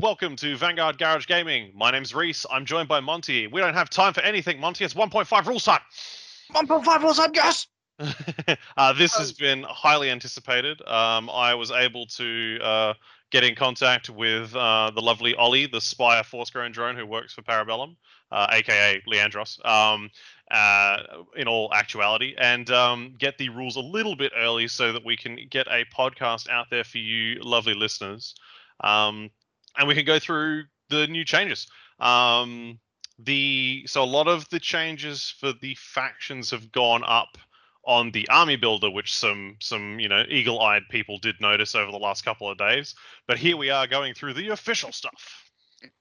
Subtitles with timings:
[0.00, 1.72] Welcome to Vanguard Garage Gaming.
[1.74, 2.46] My name's Reese.
[2.50, 3.46] I'm joined by Monty.
[3.48, 4.82] We don't have time for anything, Monty.
[4.82, 5.82] It's 1.5 rules time.
[6.54, 7.66] 1.5 rules time, yes!
[8.78, 10.80] uh, this has been highly anticipated.
[10.88, 12.94] Um, I was able to uh,
[13.30, 17.42] get in contact with uh, the lovely Ollie, the Spire Force-grown drone who works for
[17.42, 17.94] Parabellum,
[18.32, 20.10] aka uh, Leandros, um,
[20.50, 20.96] uh,
[21.36, 25.18] in all actuality, and um, get the rules a little bit early so that we
[25.18, 28.34] can get a podcast out there for you, lovely listeners.
[28.82, 29.30] Um,
[29.80, 31.66] and we can go through the new changes.
[31.98, 32.78] Um,
[33.18, 37.38] the so a lot of the changes for the factions have gone up
[37.84, 41.98] on the army builder, which some some you know eagle-eyed people did notice over the
[41.98, 42.94] last couple of days.
[43.26, 45.50] But here we are going through the official stuff.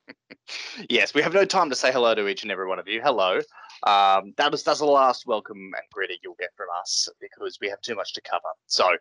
[0.89, 3.01] yes, we have no time to say hello to each and every one of you.
[3.01, 3.39] Hello.
[3.83, 7.69] Um, that was that's the last welcome and greeting you'll get from us because we
[7.69, 8.49] have too much to cover.
[8.67, 8.97] So,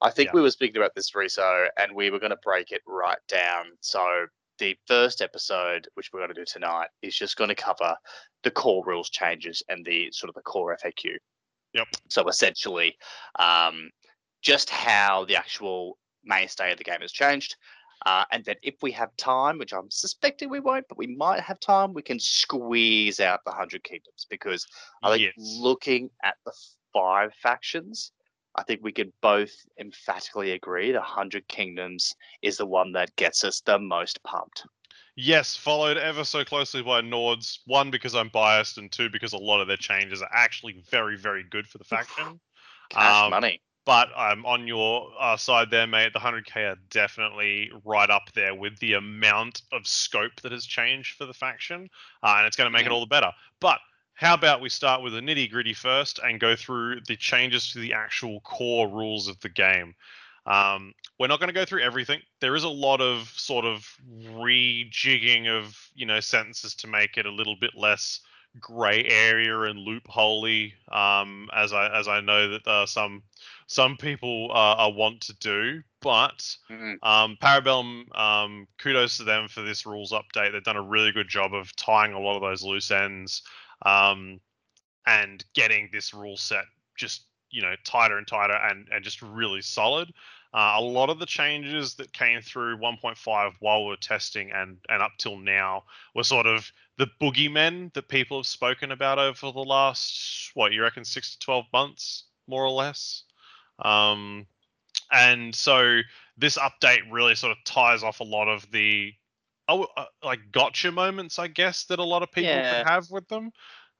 [0.00, 0.32] I think yeah.
[0.34, 3.66] we were speaking about this, Reese, and we were going to break it right down.
[3.80, 4.26] So,
[4.58, 7.96] the first episode, which we're going to do tonight, is just going to cover
[8.42, 11.16] the core rules changes and the sort of the core FAQ.
[11.74, 11.88] Yep.
[12.08, 12.96] So essentially,
[13.38, 13.90] um,
[14.42, 17.56] just how the actual mainstay of the game has changed.
[18.06, 21.40] Uh, and then if we have time, which I'm suspecting we won't, but we might
[21.40, 24.66] have time, we can squeeze out the Hundred Kingdoms because
[25.02, 25.32] I think yes.
[25.36, 26.52] looking at the
[26.92, 28.12] five factions,
[28.56, 33.42] I think we can both emphatically agree the Hundred Kingdoms is the one that gets
[33.42, 34.64] us the most pumped.
[35.16, 37.58] Yes, followed ever so closely by Nords.
[37.66, 41.16] One because I'm biased, and two because a lot of their changes are actually very,
[41.16, 42.40] very good for the faction.
[42.90, 43.62] Cash um, money.
[43.86, 46.14] But I'm on your uh, side there, mate.
[46.14, 51.16] The 100k are definitely right up there with the amount of scope that has changed
[51.16, 51.90] for the faction,
[52.22, 52.90] uh, and it's going to make yeah.
[52.90, 53.30] it all the better.
[53.60, 53.80] But
[54.14, 57.78] how about we start with the nitty gritty first and go through the changes to
[57.78, 59.94] the actual core rules of the game?
[60.46, 62.20] Um, we're not going to go through everything.
[62.40, 63.86] There is a lot of sort of
[64.30, 68.20] rejigging of you know sentences to make it a little bit less
[68.60, 73.22] gray area and loopholey, um, as I as I know that uh, some
[73.66, 75.82] some people uh, want to do.
[76.00, 76.94] But mm-hmm.
[77.02, 80.52] um, Parabellum, um, kudos to them for this rules update.
[80.52, 83.42] They've done a really good job of tying a lot of those loose ends
[83.86, 84.40] um,
[85.06, 86.64] and getting this rule set
[86.96, 90.12] just you know tighter and tighter and and just really solid.
[90.52, 94.76] Uh, a lot of the changes that came through 1.5 while we are testing and
[94.88, 95.82] and up till now
[96.14, 100.82] were sort of the boogeymen that people have spoken about over the last what you
[100.82, 103.24] reckon six to 12 months more or less.
[103.84, 104.46] Um,
[105.12, 106.00] and so
[106.36, 109.12] this update really sort of ties off a lot of the
[109.68, 112.88] oh uh, like gotcha moments, I guess, that a lot of people yeah.
[112.88, 113.52] have with them.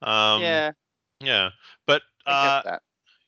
[0.03, 0.73] Um, yeah.
[1.21, 1.51] Yeah,
[1.87, 2.79] but uh,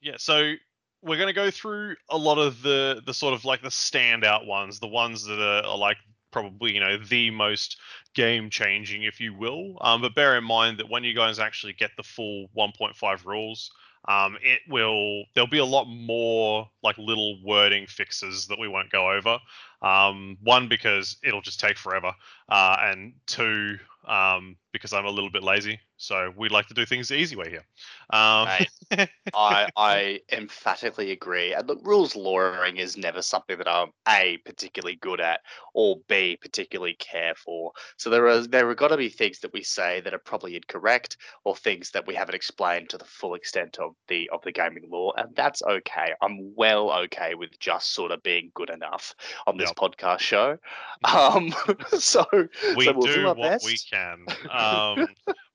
[0.00, 0.54] yeah, so
[1.02, 4.46] we're going to go through a lot of the the sort of like the standout
[4.46, 5.96] ones, the ones that are, are like
[6.32, 7.78] probably you know the most
[8.14, 9.78] game changing, if you will.
[9.80, 13.70] Um, but bear in mind that when you guys actually get the full 1.5 rules,
[14.08, 18.90] um, it will there'll be a lot more like little wording fixes that we won't
[18.90, 19.38] go over.
[19.82, 22.12] Um, one because it'll just take forever,
[22.48, 25.80] uh, and two um, because I'm a little bit lazy.
[25.96, 27.64] So we like to do things the easy way here.
[28.10, 28.48] Um,
[29.34, 31.54] I I emphatically agree.
[31.54, 35.40] And look, rules lawyering is never something that I'm a particularly good at,
[35.74, 37.72] or b particularly care for.
[37.96, 40.54] So there are there are got to be things that we say that are probably
[40.54, 44.52] incorrect, or things that we haven't explained to the full extent of the of the
[44.52, 46.12] gaming law, and that's okay.
[46.20, 49.14] I'm well okay with just sort of being good enough
[49.46, 49.76] on this yep.
[49.76, 50.58] podcast show.
[51.04, 51.54] Um,
[51.98, 53.66] so we so we'll do, do what best.
[53.66, 54.24] we can.
[54.50, 55.08] Um,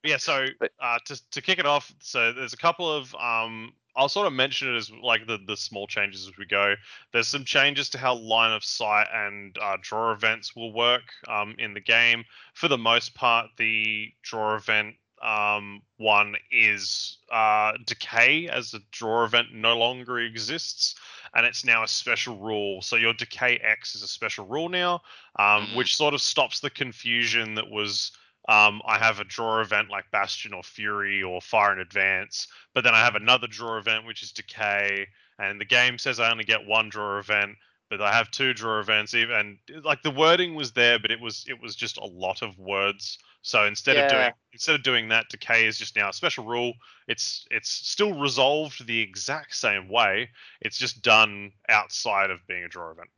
[0.03, 0.45] yeah, so
[0.79, 4.33] uh, to to kick it off, so there's a couple of um, I'll sort of
[4.33, 6.75] mention it as like the the small changes as we go.
[7.11, 11.55] There's some changes to how line of sight and uh, draw events will work um,
[11.57, 12.25] in the game.
[12.53, 19.23] For the most part, the draw event um, one is uh, decay as a draw
[19.23, 20.95] event no longer exists,
[21.35, 22.81] and it's now a special rule.
[22.81, 24.95] So your decay X is a special rule now,
[25.37, 25.77] um, mm-hmm.
[25.77, 28.11] which sort of stops the confusion that was
[28.51, 32.83] um, I have a draw event like Bastion or Fury or Fire and Advance, but
[32.83, 35.07] then I have another draw event which is Decay,
[35.39, 37.55] and the game says I only get one draw event,
[37.89, 39.13] but I have two draw events.
[39.13, 42.59] Even like the wording was there, but it was it was just a lot of
[42.59, 43.19] words.
[43.41, 44.03] So instead yeah.
[44.03, 46.73] of doing instead of doing that, Decay is just now a special rule.
[47.07, 50.29] It's it's still resolved the exact same way.
[50.59, 53.09] It's just done outside of being a draw event.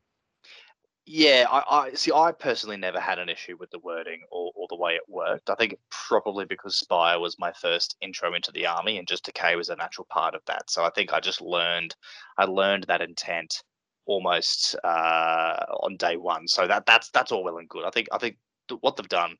[1.05, 2.13] Yeah, I, I see.
[2.13, 5.49] I personally never had an issue with the wording or, or the way it worked.
[5.49, 9.57] I think probably because Spire was my first intro into the army, and just decay
[9.57, 10.69] was a natural part of that.
[10.69, 11.95] So I think I just learned,
[12.37, 13.63] I learned that intent
[14.05, 16.47] almost uh, on day one.
[16.47, 17.83] So that that's that's all well and good.
[17.83, 18.37] I think I think
[18.69, 19.35] th- what they've done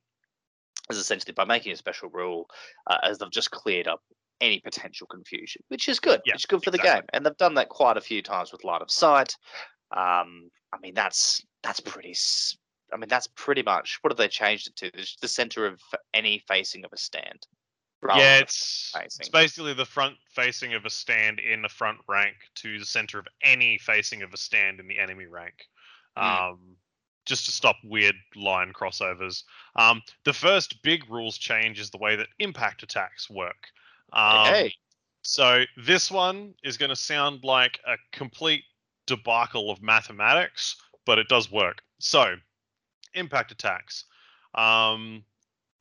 [0.90, 2.50] is essentially by making a special rule,
[2.88, 4.02] uh, as they've just cleared up
[4.42, 6.20] any potential confusion, which is good.
[6.26, 8.52] Yeah, which is good for the game, and they've done that quite a few times
[8.52, 9.38] with line of sight.
[9.96, 12.16] Um, I mean, that's that's pretty.
[12.94, 15.00] I mean, that's pretty much what have they changed it to?
[15.00, 15.82] It's the center of
[16.14, 17.48] any facing of a stand.
[18.16, 22.78] yeah, it's it's basically the front facing of a stand in the front rank to
[22.78, 25.54] the center of any facing of a stand in the enemy rank.
[26.18, 26.52] Mm.
[26.52, 26.60] Um,
[27.26, 29.44] just to stop weird line crossovers.
[29.78, 33.70] Um, the first big rules change is the way that impact attacks work.
[34.12, 34.74] Um, hey,
[35.22, 38.66] So this one is going to sound like a complete
[39.08, 40.76] debacle of mathematics,
[41.06, 41.82] but it does work.
[42.00, 42.36] So,
[43.14, 44.06] impact attacks.
[44.56, 45.24] Um,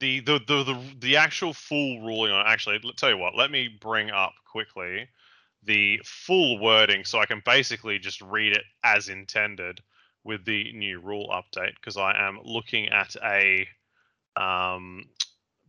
[0.00, 3.36] the, the the the the actual full ruling on actually, let tell you what.
[3.36, 5.08] Let me bring up quickly
[5.64, 9.80] the full wording so I can basically just read it as intended
[10.24, 13.66] with the new rule update because I am looking at a
[14.36, 15.04] um,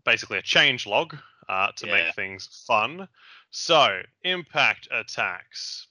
[0.04, 1.16] basically a change log
[1.50, 1.92] uh, to Yeah.
[1.92, 3.08] make things fun.
[3.52, 5.88] So, impact attacks.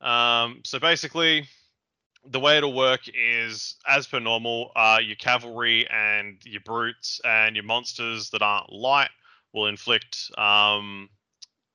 [0.00, 1.46] Um, so basically,
[2.24, 7.56] the way it'll work is as per normal, uh, your cavalry and your brutes and
[7.56, 9.10] your monsters that aren't light
[9.52, 11.08] will inflict um,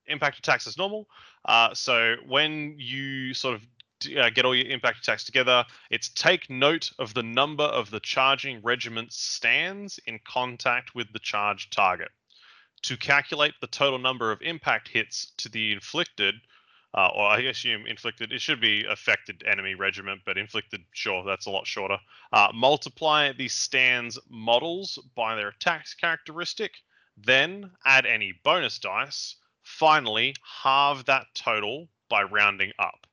[0.08, 1.08] impact attacks as normal.
[1.46, 3.62] Uh, so when you sort of
[4.18, 8.00] uh, get all your impact attacks together, it's take note of the number of the
[8.00, 12.10] charging regiment's stands in contact with the charged target.
[12.84, 16.36] To calculate the total number of impact hits to the inflicted,
[16.94, 21.46] uh, or I assume inflicted, it should be affected enemy regiment, but inflicted, sure, that's
[21.46, 21.98] a lot shorter.
[22.32, 26.72] Uh, multiply the stand's models by their attacks characteristic,
[27.18, 29.36] then add any bonus dice.
[29.64, 33.06] Finally, halve that total by rounding up.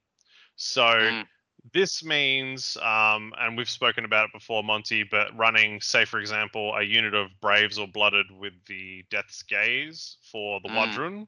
[0.57, 1.27] So Mm.
[1.73, 6.75] this means, um, and we've spoken about it before, Monty, but running, say, for example,
[6.77, 10.77] a unit of Braves or Blooded with the Death's Gaze for the Mm.
[10.77, 11.27] W'adrhŭn.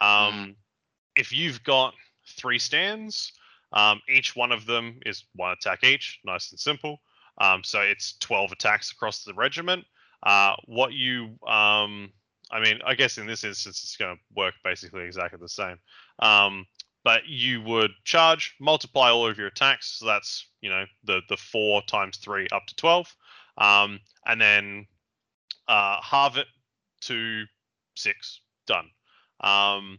[0.00, 0.56] Um,
[1.16, 1.94] If you've got
[2.38, 3.32] three stands,
[3.72, 7.00] um, each one of them is one attack each, nice and simple.
[7.38, 9.84] Um, so it's 12 attacks across the regiment.
[10.22, 12.12] Uh, what you, um,
[12.50, 15.78] I mean, I guess in this instance, it's going to work basically exactly the same.
[16.18, 16.66] Um,
[17.04, 19.98] but you would charge, multiply all of your attacks.
[19.98, 23.12] So that's you know the the four times three up to twelve,
[23.58, 24.86] um, and then
[25.68, 26.46] uh, halve it
[27.02, 27.44] to
[27.96, 28.40] six.
[28.66, 28.88] Done.
[29.40, 29.98] Um,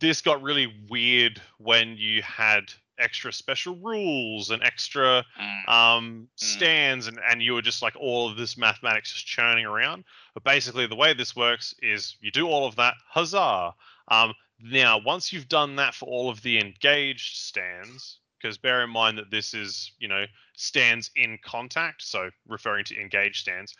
[0.00, 5.68] this got really weird when you had extra special rules and extra Mm.
[5.68, 10.04] um, stands, and, and you were just like all of this mathematics just churning around.
[10.34, 13.74] But basically, the way this works is you do all of that, huzzah!
[14.08, 18.90] Um, now, once you've done that for all of the engaged stands, because bear in
[18.90, 20.24] mind that this is, you know,
[20.56, 23.74] stands in contact, so referring to engaged stands,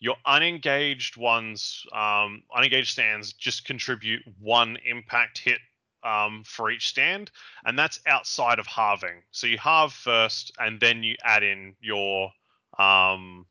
[0.00, 5.58] your unengaged ones, um, unengaged stands just contribute one impact hit
[6.02, 7.30] um, for each stand,
[7.66, 9.22] and that's outside of halving.
[9.30, 12.32] So you halve first, and then you add in your
[12.78, 13.46] um,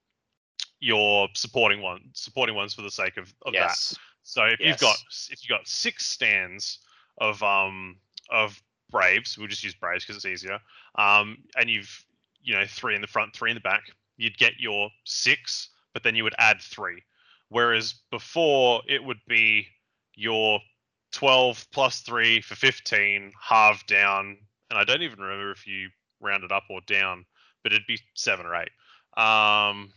[0.79, 3.97] your supporting one, supporting ones for the sake of, of that.
[4.23, 4.97] So if you've got
[5.29, 6.79] if you've got six stands
[7.19, 7.97] of um
[8.31, 10.59] of Braves, we'll just use Braves because it's easier.
[10.95, 12.03] Um, and you've
[12.41, 13.83] you know three in the front, three in the back,
[14.17, 17.03] you'd get your six, but then you would add three.
[17.49, 19.67] Whereas before it would be
[20.15, 20.59] your
[21.11, 24.37] twelve plus three for fifteen, halved down,
[24.69, 27.25] and I don't even remember if you rounded up or down,
[27.63, 28.69] but it'd be seven or eight.
[29.21, 29.91] Um,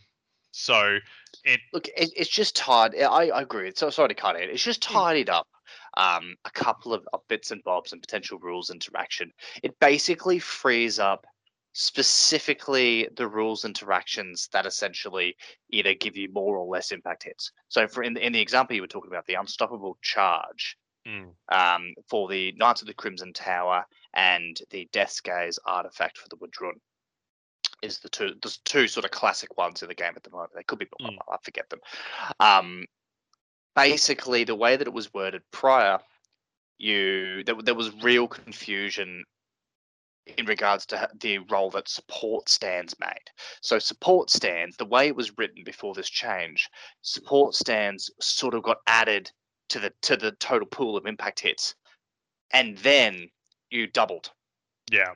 [0.51, 0.97] so
[1.43, 2.95] it Look, it, it's just tied.
[2.95, 3.71] I, I agree.
[3.75, 4.49] So sorry to cut in.
[4.49, 4.93] It's just Mm.
[4.93, 5.47] tidied up
[5.97, 9.31] um, a couple of, of bits and bobs and potential rules interaction.
[9.61, 11.25] It basically frees up
[11.73, 15.35] specifically the rules interactions that essentially
[15.71, 17.51] either give you more or less impact hits.
[17.67, 20.77] So, for in, in the example you were talking about, the unstoppable charge
[21.07, 26.29] mm, um, for the Knights of the Crimson Tower and the Death's Gaze artifact for
[26.29, 26.73] the W'adrhŭn
[27.81, 30.51] is the two the two sort of classic ones in the game at the moment.
[30.55, 31.17] They could be Mm.
[31.29, 31.79] I forget them.
[32.39, 32.85] Um,
[33.75, 35.99] basically, the way that it was worded prior,
[36.77, 39.25] you there, there was real confusion
[40.25, 43.29] in regards to the role that support stands made.
[43.61, 46.69] So support stands, the way it was written before this change,
[47.01, 49.31] support stands sort of got added
[49.69, 51.75] to the to the total pool of impact hits,
[52.51, 53.29] and then
[53.69, 54.31] you doubled.
[54.91, 55.13] yeah.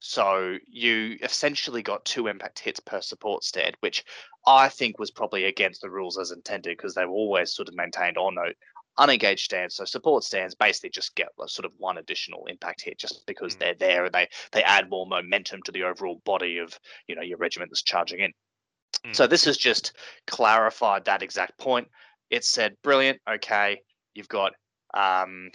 [0.00, 4.04] So you essentially got two impact hits per support stand, which
[4.46, 7.74] I think was probably against the rules as intended because they were always sort of
[7.74, 8.16] maintained.
[8.16, 8.52] No,
[9.00, 12.98] unengaged stands, so support stands, basically just get a sort of one additional impact hit
[12.98, 13.58] just because Mm.
[13.58, 16.78] they're there and they they add more momentum to the overall body of
[17.08, 18.32] you know your regiment that's charging in.
[19.06, 19.16] Mm.
[19.16, 21.88] So this has just clarified that exact point.
[22.30, 23.20] It said, brilliant.
[23.28, 23.80] Okay,
[24.14, 24.52] you've got
[24.94, 25.50] um,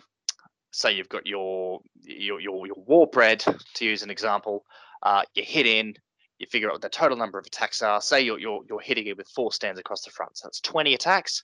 [0.71, 3.43] so you've got your your your, your Warbred
[3.75, 4.65] to use an example.
[5.03, 5.93] Uh, you hit in,
[6.39, 8.01] you figure out what the total number of attacks are.
[8.01, 10.93] Say you're you're, you're hitting it with four stands across the front, so that's 20
[10.93, 11.43] attacks.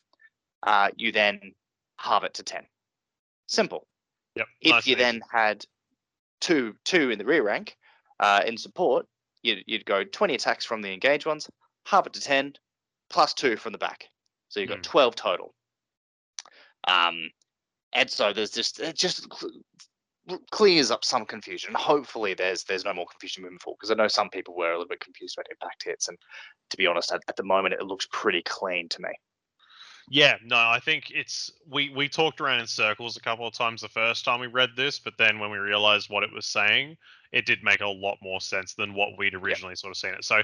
[0.63, 1.39] Uh, you then
[1.97, 2.63] halve it to 10.
[3.47, 3.87] Simple.
[4.35, 4.47] Yep.
[4.61, 5.03] If nice you easy.
[5.03, 5.65] then had
[6.39, 7.75] two two in the rear rank
[8.19, 9.05] uh, in support,
[9.43, 11.49] you'd, you'd go 20 attacks from the engaged ones,
[11.85, 12.53] halve it to 10,
[13.09, 14.05] plus two from the back.
[14.49, 14.83] So you've got Mm.
[14.83, 15.53] 12 total.
[16.87, 17.29] Um,
[17.93, 21.73] and so there's just it just cl- clears up some confusion.
[21.75, 24.77] Hopefully there's there's no more confusion moving forward because I know some people were a
[24.77, 26.17] little bit confused about impact hits, and
[26.69, 29.09] to be honest, at, at the moment it looks pretty clean to me.
[30.09, 33.81] Yeah, no, I think it's we we talked around in circles a couple of times
[33.81, 36.97] the first time we read this, but then when we realized what it was saying,
[37.31, 40.25] it did make a lot more sense than what we'd originally sort of seen it.
[40.25, 40.37] So,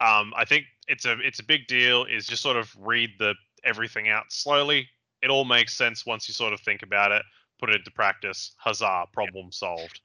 [0.00, 2.04] um, I think it's a it's a big deal.
[2.04, 3.34] Is just sort of read the
[3.64, 4.88] everything out slowly.
[5.22, 7.22] It all makes sense once you sort of think about it,
[7.58, 8.52] put it into practice.
[8.58, 9.06] Huzzah!
[9.12, 10.00] Problem solved.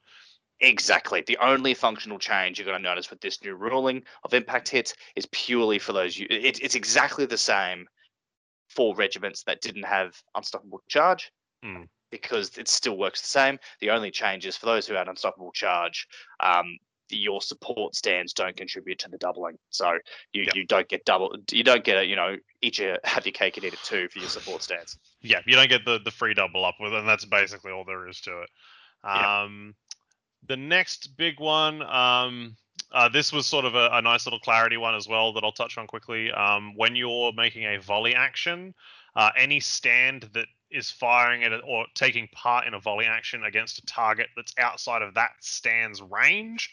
[0.61, 1.23] Exactly.
[1.25, 4.93] The only functional change you're going to notice with this new ruling of impact hits
[5.15, 6.19] is purely for those.
[6.19, 6.29] It,
[6.61, 7.87] it's exactly the same
[8.75, 11.31] for regiments that didn't have unstoppable charge
[11.63, 11.83] Hmm.
[12.09, 13.59] because it still works the same.
[13.79, 16.07] The only change is for those who had unstoppable charge,
[16.39, 16.77] um,
[17.09, 19.57] your support stands don't contribute to the doubling.
[19.69, 19.91] So
[20.33, 20.55] you, Yep.
[20.55, 21.35] you don't get double.
[21.51, 24.07] You don't get a you know each a, have your cake and eat it too
[24.09, 24.97] for your support stands.
[25.21, 28.07] Yeah, you don't get the the free double up with, and that's basically all there
[28.07, 28.49] is to it.
[29.03, 29.13] Yep.
[29.13, 29.75] Um,
[30.47, 32.55] the next big one, um,
[32.91, 35.51] uh, this was sort of a, a nice little clarity one as well that I'll
[35.51, 36.31] touch on quickly.
[36.31, 38.73] Um, when you're making a volley action,
[39.15, 43.43] uh, any stand that is firing at it or taking part in a volley action
[43.43, 46.71] against a target that's outside of that stand's range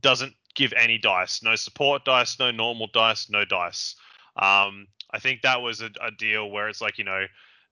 [0.00, 1.42] doesn't give any dice.
[1.42, 3.96] No support dice, no normal dice, no dice.
[4.36, 7.26] Um, I think that was a, a deal where it's like you know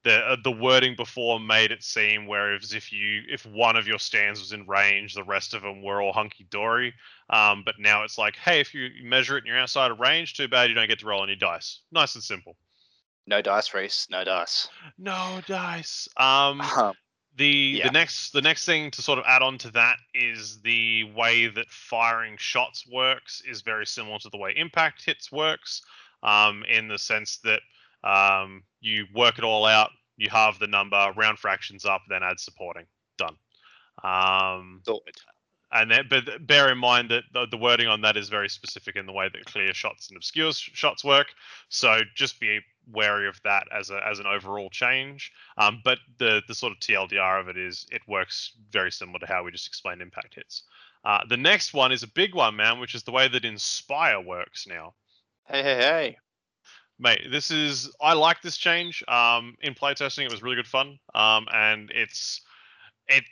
[0.05, 3.99] the uh, the wording before made it seem whereas if you if one of your
[3.99, 6.93] stands was in range, the rest of them were all hunky dory.
[7.31, 10.35] Um, but now it's like, hey, if you measure it and you're outside of range,
[10.35, 11.81] too bad you don't get to roll any dice.
[11.91, 12.57] Nice and simple.
[13.27, 14.09] No dice, Reese.
[14.11, 14.69] No dice.
[14.99, 16.09] No dice.
[16.17, 16.95] Um, Um,
[17.37, 17.87] the Yeah.
[17.87, 21.47] the next the next thing to sort of add on to that is the way
[21.47, 25.81] that firing shots works is very similar to the way impact hits works,
[26.23, 27.63] um, in the sense that
[28.05, 32.41] um, you work it all out, you halve the number, round fractions up, then add
[32.41, 32.85] supporting.
[33.19, 33.37] Done.
[34.03, 34.81] Um,
[35.73, 38.97] and then, but bear in mind that the, the wording on that is very specific
[38.97, 41.29] in the way that clear shots and obscure sh- shots work.
[41.71, 42.61] So just be
[42.93, 45.33] wary of that as a as an overall change.
[45.57, 49.27] Um, but the the sort of TLDR of it is it works very similar to
[49.27, 50.65] how we just explained impact hits.
[51.05, 54.21] Uh, the next one is a big one, man, which is the way that Inspire
[54.21, 54.95] works now.
[55.47, 56.17] Hey, hey, hey.
[57.03, 59.03] Mate, this is I like this change.
[59.09, 61.01] Um, in playtesting, it was really good fun.
[61.17, 62.43] Um, and it's
[63.09, 63.25] it,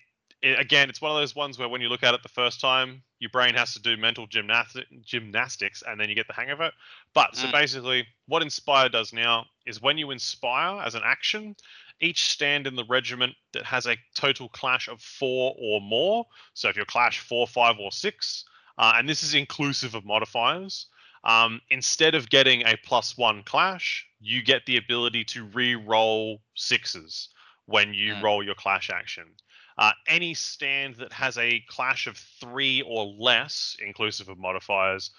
[0.43, 2.61] it again, it's one of those ones where when you look at it the first
[2.61, 6.51] time, your brain has to do mental gymnastic, gymnastics, and then you get the hang
[6.51, 6.75] of it.
[7.15, 7.53] But so Mm.
[7.53, 11.55] basically, what Inspire does now is when you inspire as an action,
[12.01, 16.27] each stand in the regiment that has a total clash of four or more.
[16.55, 18.47] So if you're clash four, five, or six,
[18.79, 20.87] uh, and this is inclusive of modifiers.
[21.25, 27.29] Um, instead of getting a plus one clash, you get the ability to re-roll sixes
[27.67, 28.23] when you Mm.
[28.23, 29.35] roll your clash action.
[29.79, 35.11] Uh, any stand that has a clash of three or less, inclusive of modifiers,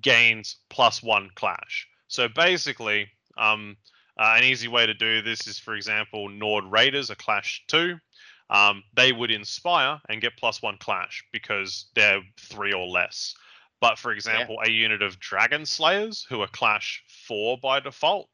[0.00, 1.86] gains plus one clash.
[2.08, 3.76] So basically, um,
[4.18, 7.98] uh, an easy way to do this is, for example, Nord Raiders, a clash two.
[8.50, 13.34] Um, they would inspire and get plus one clash because they're three or less.
[13.80, 18.28] But for example, a unit of Dragon Slayers, who are Clash 4 by default,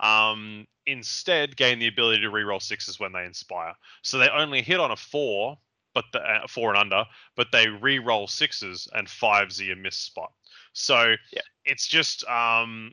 [0.00, 3.74] um, instead gain the ability to reroll sixes when they inspire.
[4.02, 5.58] So they only hit on a 4,
[5.94, 7.04] but the, uh, 4 and under,
[7.36, 10.32] but they re-roll sixes and fives are your miss spot.
[10.72, 11.42] So Yeah.
[11.64, 12.92] it's just, um,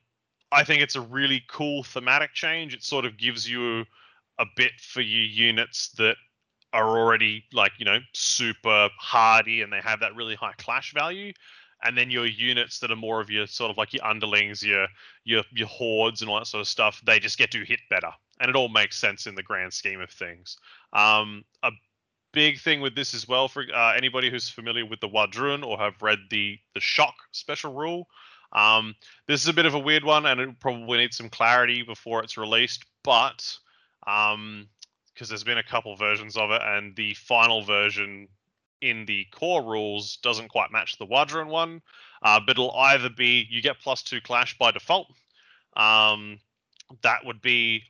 [0.52, 2.74] I think it's a really cool thematic change.
[2.74, 3.86] It sort of gives you
[4.40, 6.18] a bit for your units that
[6.74, 11.34] are already like you know super hardy and they have that really high clash value
[11.84, 14.88] and then your units that are more of your sort of like your underlings your
[15.24, 18.12] your your hordes and all that sort of stuff they just get to hit better.
[18.40, 20.58] And it all makes sense in the grand scheme of things.
[20.94, 21.72] Um a
[22.32, 25.78] big thing with this as well for uh, anybody who's familiar with the W'adrhŭn or
[25.78, 28.08] have read the the shock special rule
[28.54, 28.96] um
[29.28, 32.24] this is a bit of a weird one and it probably needs some clarity before
[32.24, 33.58] it's released but
[34.08, 34.68] um
[35.20, 38.30] because there's been a couple versions of it, and the final version
[38.82, 41.82] in the core rules doesn't quite match the W'adrhŭn one.
[42.22, 45.08] Uh, but it'll either be you get plus two clash by default.
[45.76, 46.40] Um,
[47.02, 47.84] that would be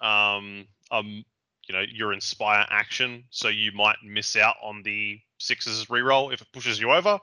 [0.00, 1.24] um, um,
[1.68, 6.40] you know your inspire action, so you might miss out on the sixes reroll if
[6.40, 7.18] it pushes you over,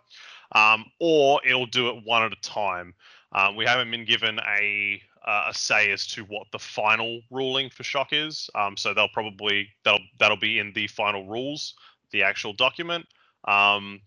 [0.54, 2.94] um, or it'll do it one at a time.
[3.32, 7.72] Um, we haven't been given a uh, a say as to what the final ruling
[7.72, 11.74] for shock is, um, so they'll probably that'll that'll be in the final rules,
[12.12, 13.06] the actual document.
[13.48, 14.02] Um,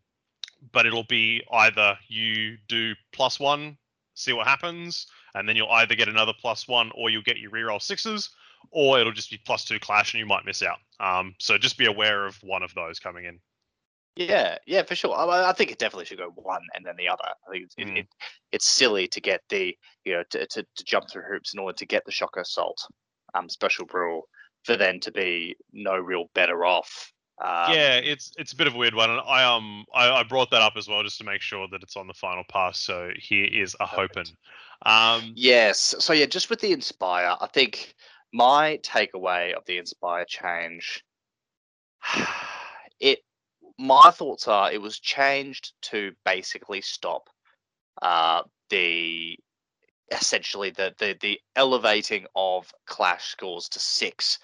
[0.73, 3.77] but it'll be either you do plus one,
[4.15, 7.51] see what happens, and then you'll either get another plus one or you'll get your
[7.53, 8.31] reroll sixes,
[8.73, 10.79] or it'll just be plus two clash and you might miss out.
[10.99, 13.39] Um, so just be aware of one of those coming in.
[14.17, 15.15] Yeah, yeah, for sure.
[15.17, 17.23] I, I think it definitely should go one and then the other.
[17.25, 17.99] I think it, Mm.
[17.99, 18.09] it,
[18.51, 21.77] it's silly to get the you know to, to, to jump through hoops in order
[21.77, 22.85] to get the shock assault
[23.35, 24.29] um special rule
[24.65, 27.13] for then to be no real better off.
[27.41, 30.23] Um, yeah, it's it's a bit of a weird one, and I um I, I
[30.25, 32.81] brought that up as well just to make sure that it's on the final pass.
[32.81, 34.27] So here is a hoping.
[34.85, 35.95] Um, Yes.
[35.99, 37.95] So yeah, just with the Inspire, I think
[38.33, 41.05] my takeaway of the Inspire change,
[43.01, 43.21] it
[43.79, 47.31] my thoughts are it was changed to basically stop
[48.03, 49.39] uh, the
[50.11, 54.39] essentially the, the the elevating of clash scores to six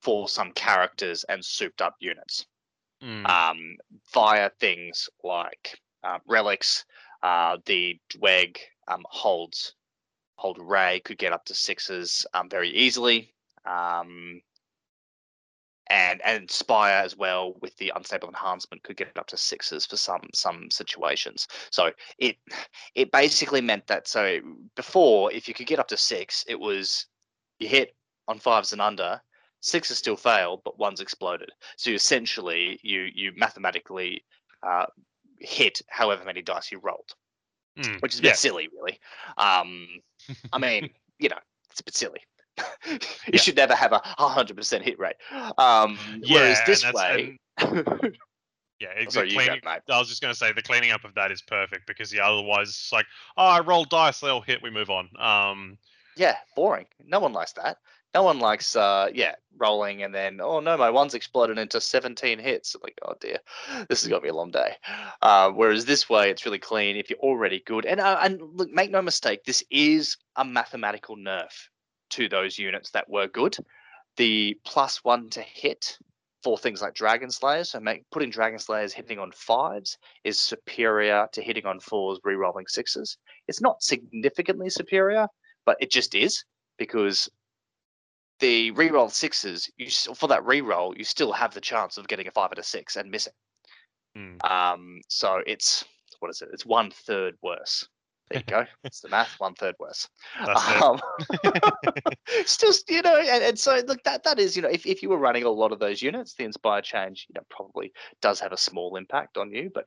[0.00, 2.46] for some characters and souped up units
[3.02, 3.76] mm, um,
[4.12, 6.84] via things like uh, relics.
[7.22, 8.56] Uh, the Dweg
[8.88, 9.74] um, holds
[10.36, 13.34] hold Raegh could get up to sixes um, very easily,
[13.66, 14.40] um,
[15.90, 19.98] and and Inspire as well with the unstable enhancement could get up to sixes for
[19.98, 21.46] some some situations.
[21.70, 22.36] So it
[22.94, 24.40] it basically meant that so
[24.76, 27.06] before if you could get up to six, it was
[27.58, 27.94] you hit
[28.26, 29.20] on fives and under,
[29.60, 31.50] sixes still failed, but one's exploded.
[31.76, 34.24] So essentially, you you mathematically
[34.62, 34.86] uh,
[35.38, 37.14] hit however many dice you rolled,
[37.78, 38.98] mm, which is a bit yeah, silly, really.
[39.38, 39.86] Um,
[40.52, 41.38] I mean, you know,
[41.70, 42.20] it's a bit silly.
[42.86, 42.98] you
[43.32, 43.40] Yeah.
[43.40, 45.16] should never have a hundred percent hit rate.
[45.30, 46.34] Um, yeah.
[46.34, 48.16] whereas this way, and-
[48.80, 49.70] yeah, it's sorry, you go.
[49.88, 52.28] I was just going to say the cleaning up of that is perfect because yeah,
[52.28, 53.06] otherwise it's like,
[53.36, 55.08] oh, I roll dice, they all hit, we move on.
[55.18, 55.78] Um,
[56.16, 56.86] yeah, boring.
[57.06, 57.78] No one likes that.
[58.14, 62.38] No one likes, uh, yeah, rolling and then, oh no, my one's exploded into 17
[62.38, 62.74] hits.
[62.82, 63.38] Like, oh dear,
[63.88, 64.74] this is gonna be a long day.
[65.22, 67.86] Uh, whereas this way, it's really clean if you're already good.
[67.86, 71.68] And uh, and look, make no mistake, this is a mathematical nerf
[72.10, 73.56] to those units that were good.
[74.16, 75.96] The plus one to hit
[76.42, 81.28] for things like Dragon Slayers, so make, putting Dragon Slayers hitting on fives is superior
[81.32, 83.18] to hitting on fours, re-rolling sixes.
[83.46, 85.28] It's not significantly superior,
[85.66, 86.44] but it just is
[86.78, 87.28] because
[88.40, 92.30] the re-roll sixes, you for that re-roll, you still have the chance of getting a
[92.32, 93.32] five and a six and missing.
[94.16, 95.84] mm, Um, so it's
[96.20, 96.50] what is it?
[96.52, 97.86] It's one third worse.
[98.30, 98.66] There you go.
[98.84, 99.34] It's the math.
[99.38, 100.08] One third worse.
[100.54, 101.00] Um,
[102.46, 105.08] still, you know, and, and so look, that that is, you know, if, if you
[105.08, 108.52] were running a lot of those units, the inspire change, you know, probably does have
[108.52, 109.70] a small impact on you.
[109.74, 109.86] But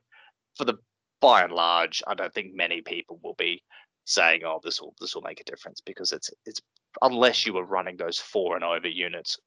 [0.58, 0.76] for the
[1.22, 3.64] by and large, I don't think many people will be
[4.06, 6.62] saying, "Oh, this will this will make a difference," because it's it's
[7.02, 9.38] unless you were running those four and over units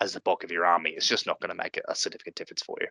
[0.00, 2.36] as the bulk of your army, it's just not going to make a, a significant
[2.36, 2.88] difference for you.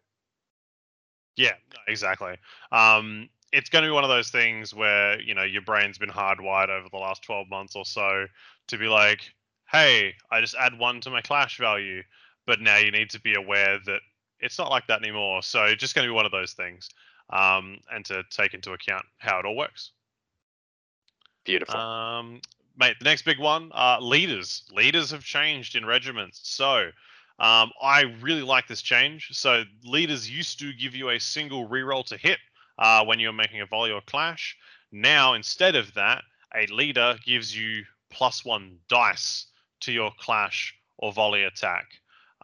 [1.36, 1.56] Yeah,
[1.88, 2.36] exactly.
[2.72, 6.10] Um, it's going to be one of those things where you know your brain's been
[6.10, 8.26] hardwired over the last 12 months or so
[8.68, 9.22] to be like,
[9.72, 12.02] hey, I just add one to my clash value,
[12.46, 14.00] but now you need to be aware that
[14.40, 15.44] it's not like that anymore.
[15.44, 16.90] So it's just going to be one of those things,
[17.32, 19.92] um, and to take into account how it all works.
[21.44, 21.76] Beautiful.
[21.76, 22.42] Um,
[22.78, 24.64] mate, the next big one, uh, leaders.
[24.72, 26.42] Leaders have changed in regiments.
[26.44, 26.90] So
[27.40, 29.30] um, I really like this change.
[29.32, 32.40] So leaders used to give you a single reroll to hit
[32.78, 34.56] uh, when you're making a volley or clash.
[34.92, 36.24] Now, instead of that,
[36.56, 39.48] a leader gives you plus one dice
[39.82, 41.88] to your clash or volley attack.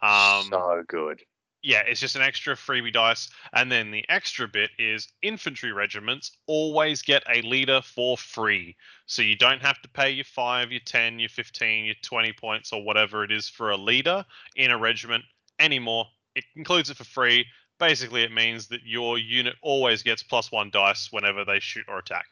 [0.02, 1.22] Um, so good.
[1.62, 3.28] Yeah, it's just an extra freebie dice.
[3.52, 8.76] And then the extra bit is infantry regiments always get a leader for free.
[9.06, 12.72] So you don't have to pay your 5, your 10, your 15, your 20 points
[12.72, 14.24] or whatever it is for a leader
[14.56, 15.24] in a regiment
[15.58, 16.06] anymore.
[16.34, 17.46] It includes it for free.
[17.80, 21.98] Basically, it means that your unit always gets plus one dice whenever they shoot or
[21.98, 22.26] attack.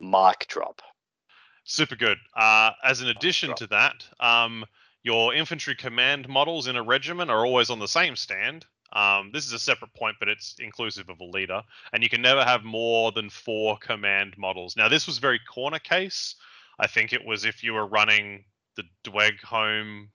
[0.00, 0.82] Mic drop.
[1.64, 2.18] Super good.
[2.36, 4.64] Uh, as an addition to that, um,
[5.02, 8.66] your infantry command models in a regiment are always on the same stand.
[8.92, 11.62] Um, this is a separate point, but it's inclusive of a leader,
[11.92, 14.76] and you can never have more than four command models.
[14.76, 16.34] Now, this was very corner case.
[16.78, 18.44] I think it was if you were running
[18.76, 20.10] the Dweg home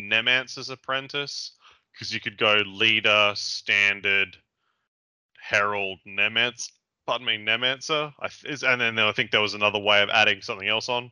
[0.00, 1.52] Mnemancer's Apprentice
[1.92, 4.36] because you could go leader, standard,
[5.40, 6.70] herald, Nemance.
[7.06, 8.12] Pardon me, Nemancer.
[8.20, 11.10] I th- and then I think there was another way of adding something else on.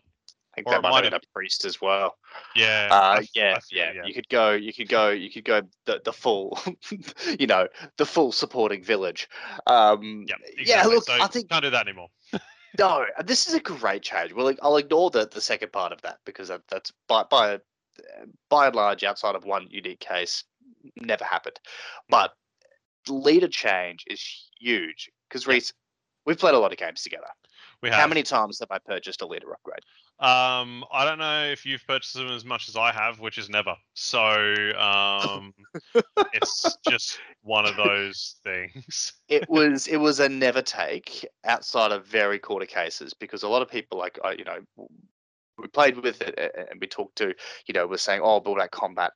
[0.64, 2.16] Think Or that might have been a priest as well.
[2.54, 2.88] Yeah.
[2.90, 4.50] Uh, yeah, feel- yeah, You could go.
[4.52, 5.08] You could go.
[5.08, 6.58] You could go the the full,
[7.38, 9.28] you know, the full supporting village.
[9.66, 12.08] Um, Yep, Yeah, look, So I think can't do that anymore.
[12.78, 14.34] no, this is a great change.
[14.34, 17.58] Well, I'll ignore the, the second part of that because that, that's by by
[18.50, 20.44] by and large outside of one unique case,
[20.96, 21.58] never happened.
[22.08, 22.32] But
[23.08, 24.22] leader change is
[24.58, 25.54] huge because Yeah.
[25.54, 25.72] Reese,
[26.26, 27.26] we've played a lot of games together.
[27.82, 27.98] We have.
[28.00, 29.80] How many times have I purchased a leader upgrade?
[30.20, 33.48] Um, I don't know if you've purchased them as much as I have, which is
[33.48, 33.74] never.
[33.94, 34.20] So
[34.78, 35.54] um,
[36.34, 39.14] it's just one of those things.
[39.28, 43.62] it was it was a never take outside of very quarter cases because a lot
[43.62, 44.58] of people like uh, you know
[45.58, 46.38] we played with it
[46.70, 47.34] and we talked to
[47.66, 49.12] you know we're saying oh build out combat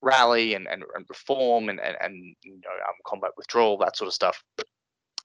[0.00, 4.08] rally and, and, and reform and, and, and you know um, combat withdrawal that sort
[4.08, 4.42] of stuff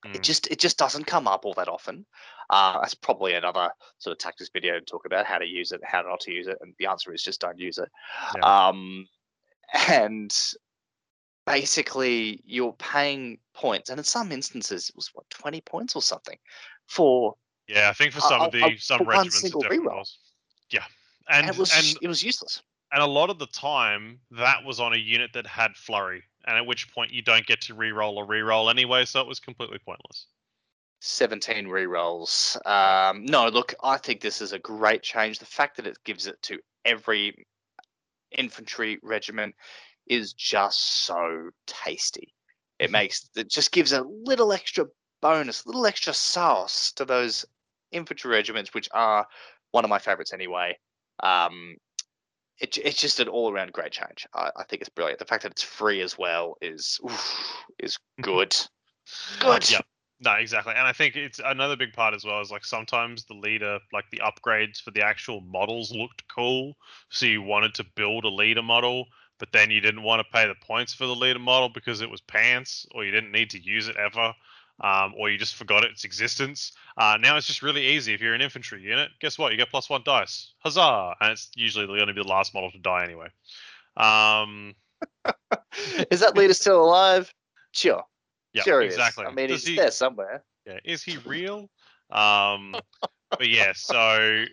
[0.06, 0.16] Mm.
[0.16, 2.06] it just it just doesn't come up all that often
[2.50, 5.82] uh, that's probably another sort of tactics video to talk about how to use it
[5.84, 7.90] how not to use it and the answer is just don't use it
[8.36, 8.68] Yeah.
[8.68, 9.08] um
[9.90, 10.32] and
[11.48, 16.38] basically you're paying points and in some instances it was what 20 points or something
[16.88, 17.34] for
[17.68, 19.98] Yeah, I think for some uh, of the uh, some for one regiments single reroll.
[19.98, 20.18] was.
[20.70, 20.84] Yeah,
[21.30, 24.64] and, and it was and it was useless and a lot of the time that
[24.64, 27.76] was on a unit that had flurry, and at which point you don't get to
[27.76, 30.28] re-roll or re-roll anyway, so it was completely pointless.
[31.02, 32.58] 17 rerolls.
[32.66, 35.38] Um no look i think this is a great change.
[35.38, 37.46] The fact that it gives it to every
[38.36, 39.54] infantry regiment
[40.08, 42.34] is just so tasty.
[42.80, 44.86] It makes it just gives a little extra
[45.22, 47.46] bonus little extra sauce to those
[47.92, 49.26] infantry regiments which are
[49.72, 50.76] one of my favorites anyway.
[51.22, 51.76] Um
[52.60, 55.52] it, it's just an all-around great change I, I think it's brilliant the fact that
[55.52, 57.38] it's free as well is oof,
[57.80, 58.24] is mm-hmm.
[58.24, 58.56] good
[59.41, 59.82] uh, good Yeah.
[60.20, 60.74] No, exactly.
[60.76, 64.06] And I think it's another big part as well is like sometimes the leader, like
[64.12, 66.76] the upgrades for the actual models looked cool.
[67.10, 69.06] So you wanted to build a leader model,
[69.38, 72.10] but then you didn't want to pay the points for the leader model because it
[72.10, 74.34] was pants or you didn't need to use it ever.
[74.80, 76.72] Um, or you just forgot its existence.
[76.98, 78.13] Uh, now it's just really easy.
[78.13, 79.52] If you're an infantry unit, guess what?
[79.52, 80.54] You get plus one dice.
[80.60, 81.16] Huzzah!
[81.20, 83.28] And it's usually going to be the last model to die anyway.
[83.96, 84.76] Um,
[86.12, 87.34] Is that leader still alive?
[87.72, 88.04] Sure.
[88.54, 89.26] yeah, sure exactly.
[89.26, 89.32] is.
[89.32, 90.44] I mean, Does he's he- there somewhere.
[90.66, 91.70] Yeah, is he real?
[92.10, 92.76] Um,
[93.30, 94.44] but yeah, so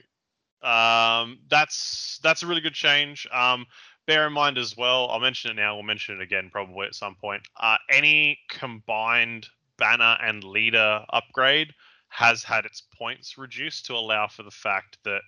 [0.63, 3.27] um, that's that's a really good change.
[3.33, 3.67] Um,
[4.07, 5.09] bear in mind as well.
[5.11, 5.75] I'll mention it now.
[5.75, 7.43] We'll mention it again probably at some point.
[7.59, 11.73] Uh, any combined banner and leader upgrade
[12.09, 15.23] has had its points reduced to allow for the fact that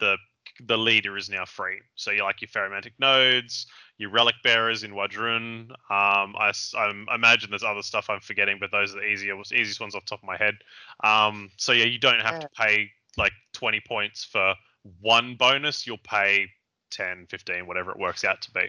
[0.00, 0.16] the
[0.66, 1.80] the leader is now free.
[1.94, 3.66] So you like your ferromantic nodes,
[3.98, 5.70] your relic bearers in W'adrhŭn.
[5.70, 9.80] Um, I, I imagine there's other stuff I'm forgetting, but those are the easier, easiest
[9.80, 10.54] ones off the top of my head.
[11.04, 14.54] Um, so yeah, you don't have to pay like 20 points for
[15.00, 15.86] one bonus.
[15.86, 16.48] You'll pay
[16.90, 18.68] 10, 15, whatever it works out to be.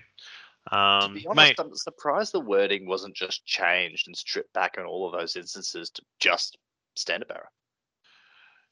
[0.72, 4.76] Um, to be mate, honest, I'm surprised the wording wasn't just changed and stripped back
[4.78, 6.58] in all of those instances to just
[6.96, 7.50] standard bearer.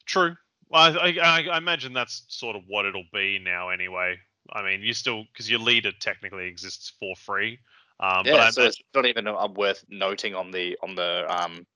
[0.06, 0.36] True.
[0.68, 4.16] Well, I, I, I imagine that's sort of what it'll be now, anyway.
[4.52, 7.58] I mean, you still because your leader technically exists for free.
[7.98, 11.26] Um, yeah, but I so it's not even uh, worth noting on the on the
[11.28, 11.66] um,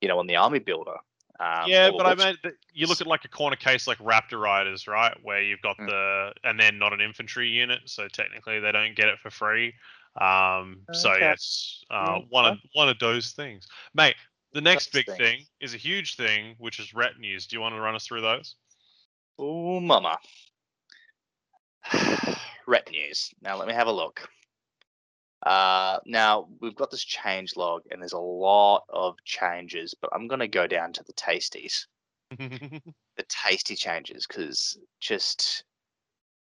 [0.00, 0.96] you know, on the army builder.
[1.38, 2.36] Um, yeah, but I mean,
[2.72, 5.86] you look at like a corner case like Raptor Riders, right, where you've got Mm.
[5.86, 9.74] the and they're not an infantry unit, so technically they don't get it for free.
[10.20, 14.16] Um, so yes, uh, Mm, one of one of those things, mate.
[14.52, 15.18] The next Those big things.
[15.18, 17.46] thing is a huge thing, which is retinues.
[17.46, 18.54] Do you want to run us through those?
[19.38, 20.16] Oh, mama.
[22.66, 23.30] Retinues.
[23.42, 24.28] Now let me have a look.
[25.42, 30.28] Uh, now we've got this change log, and there's a lot of changes, but I'm
[30.28, 31.86] going to go down to the tasties,
[32.30, 35.64] the tasty changes, because just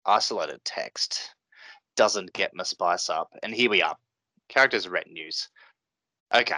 [0.05, 1.33] isolated text
[1.95, 3.29] doesn't get my spice up.
[3.41, 3.95] And here we are,
[4.47, 5.49] characters retinues.
[6.33, 6.57] Okay,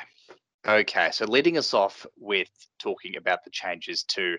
[0.67, 1.09] okay.
[1.11, 4.37] So leading us off with talking about the changes to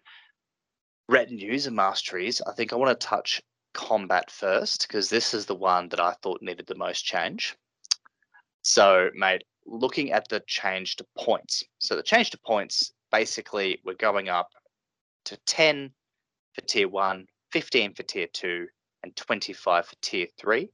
[1.09, 3.43] retinues and masteries, I think I want to touch
[3.75, 7.57] combat first because this is the one that I thought needed the most change.
[8.67, 11.63] So, mate, looking at the change to points.
[11.79, 14.49] So, the change to points basically, we're going up
[15.27, 15.93] to 10
[16.53, 18.67] for tier one, 15 for tier two,
[19.05, 20.69] and 25 for tier three.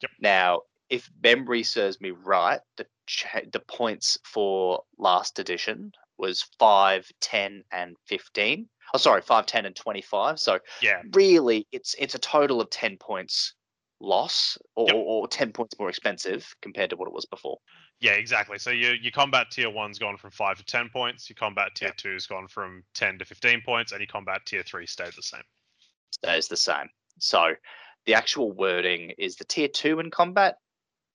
[0.00, 0.10] Yep.
[0.18, 7.06] Now, if memory serves me right, the cha- the points for last edition was 5,
[7.20, 8.66] 10, and 15.
[8.94, 10.40] Oh, sorry, 5, 10, and 25.
[10.40, 13.55] So yeah, really, it's it's a total of 10 points
[14.00, 14.94] loss or, Yep.
[14.94, 17.58] or, or 10 points more expensive compared to what it was before.
[18.00, 18.58] Yeah, exactly.
[18.58, 21.30] So your your combat tier one's gone from five to ten points.
[21.30, 21.94] Your combat tier Yeah.
[21.96, 25.42] two's gone from ten to fifteen points, and your combat tier three stayed the same.
[26.10, 26.88] Stays the same.
[27.18, 27.54] So
[28.04, 30.56] the actual wording is the tier two in combat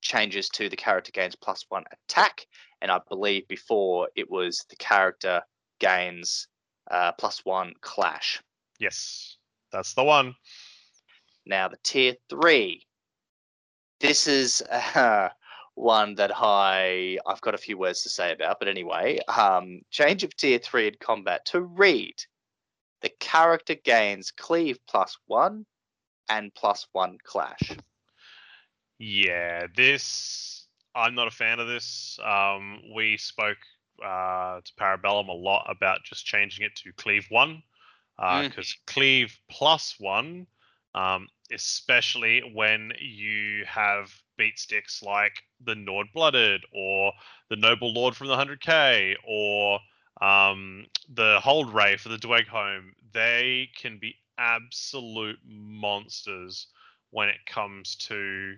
[0.00, 2.46] changes to the character gains plus one attack.
[2.80, 5.42] And I believe before it was the character
[5.78, 6.48] gains
[6.90, 8.42] uh, plus one clash.
[8.80, 9.36] Yes,
[9.70, 10.34] that's the one.
[11.46, 12.86] Now the tier three.
[14.00, 15.28] This is uh,
[15.74, 20.24] one that I I've got a few words to say about, but anyway, um, change
[20.24, 22.14] of tier three in combat to read.
[23.00, 25.66] The character gains cleave plus one
[26.28, 27.76] and plus one clash.
[28.98, 32.18] Yeah, this I'm not a fan of this.
[32.24, 33.58] Um, we spoke
[34.04, 37.62] uh, to Parabellum a lot about just changing it to cleave one,
[38.20, 38.48] Mm.
[38.48, 40.46] because cleave plus one,
[40.94, 45.32] um, especially when you have beat sticks like
[45.64, 47.12] the Nord Blooded or
[47.50, 49.78] the Noble Lord from the 100k or
[50.20, 56.68] um, the Hold Raegh for the Dweghom, they can be absolute monsters
[57.10, 58.54] when it comes to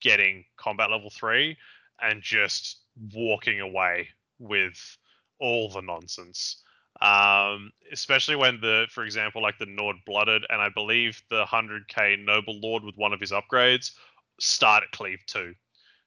[0.00, 1.56] getting combat level three
[2.00, 2.80] and just
[3.14, 4.98] walking away with
[5.38, 6.62] all the nonsense.
[7.02, 12.24] Um, especially when the, for example, like the Nord Blooded and I believe the 100k
[12.24, 13.90] Noble Lord with one of his upgrades
[14.38, 15.54] start at Cleave two.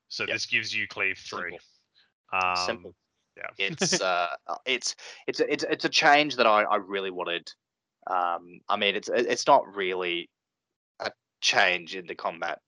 [0.07, 0.33] So Yep.
[0.33, 1.57] this gives you Cleave three.
[2.31, 2.49] Simple.
[2.49, 2.95] Um, Simple.
[3.35, 3.49] Yeah.
[3.57, 4.95] It's uh, it's
[5.27, 7.51] it's a- it's it's a change that I, I really wanted.
[8.07, 10.29] Um, I mean, it's it's not really
[11.01, 12.59] a change in the combat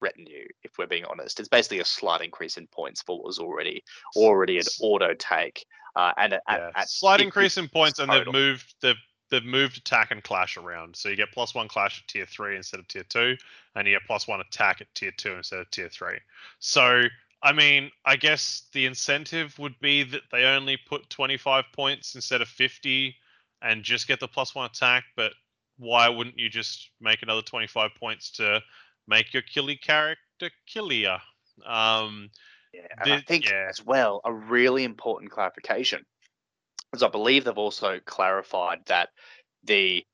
[0.00, 1.40] retinue, if we're being honest.
[1.40, 3.82] It's basically a slight increase in points for what was already
[4.14, 5.64] already an auto take.
[5.96, 6.70] Uh, and at, yeah.
[6.74, 8.96] at, Slight it- increase in points, and they've moved they've
[9.30, 10.94] they've moved attack and clash around.
[10.96, 13.36] So you get plus one clash at tier three instead of tier two,
[13.74, 16.18] and you get plus one attack at tier two instead of tier three.
[16.58, 17.04] So
[17.42, 22.14] I mean, I guess the incentive would be that they only put twenty five points
[22.14, 23.16] instead of fifty,
[23.62, 25.04] and just get the plus one attack.
[25.14, 25.32] But
[25.78, 28.62] why wouldn't you just make another twenty five points to
[29.06, 31.18] make your killy character killier?
[31.66, 32.30] Um,
[32.74, 33.66] Yeah, and I think yeah.
[33.68, 36.04] as well a really important clarification,
[36.92, 39.10] is I believe they've also clarified that
[39.62, 40.04] the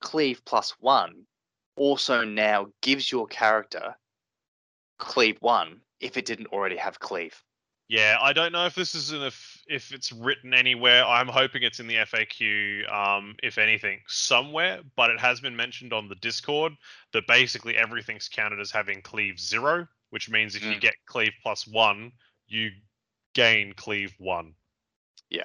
[0.00, 1.24] cleave plus one
[1.76, 3.94] also now gives your character
[4.98, 7.42] cleave one if it didn't already have cleave.
[7.88, 11.04] Yeah, I don't know if this is in if if it's written anywhere.
[11.04, 14.80] I'm hoping it's in the FAQ, um, if anything, somewhere.
[14.94, 16.74] But it has been mentioned on the Discord
[17.14, 20.80] that basically everything's counted as having cleave zero, which means if you Mm.
[20.80, 22.12] get cleave plus one,
[22.46, 22.70] you
[23.34, 24.54] gain cleave one.
[25.30, 25.44] Yeah.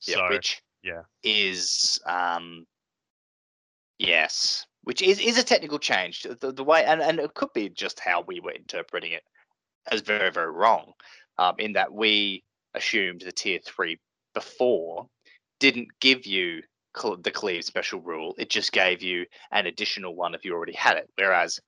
[0.00, 1.02] So Yeah, which yeah.
[1.22, 2.66] is um
[3.98, 6.22] yes, which is is a technical change.
[6.22, 9.22] The, the way and, and it could be just how we were interpreting it
[9.90, 10.92] as very very wrong,
[11.38, 13.98] um, in that we assumed the tier three
[14.34, 15.08] before
[15.60, 16.62] didn't give you
[16.96, 18.34] cl- the cleave special rule.
[18.38, 21.08] It just gave you an additional one if you already had it.
[21.16, 21.62] Whereas you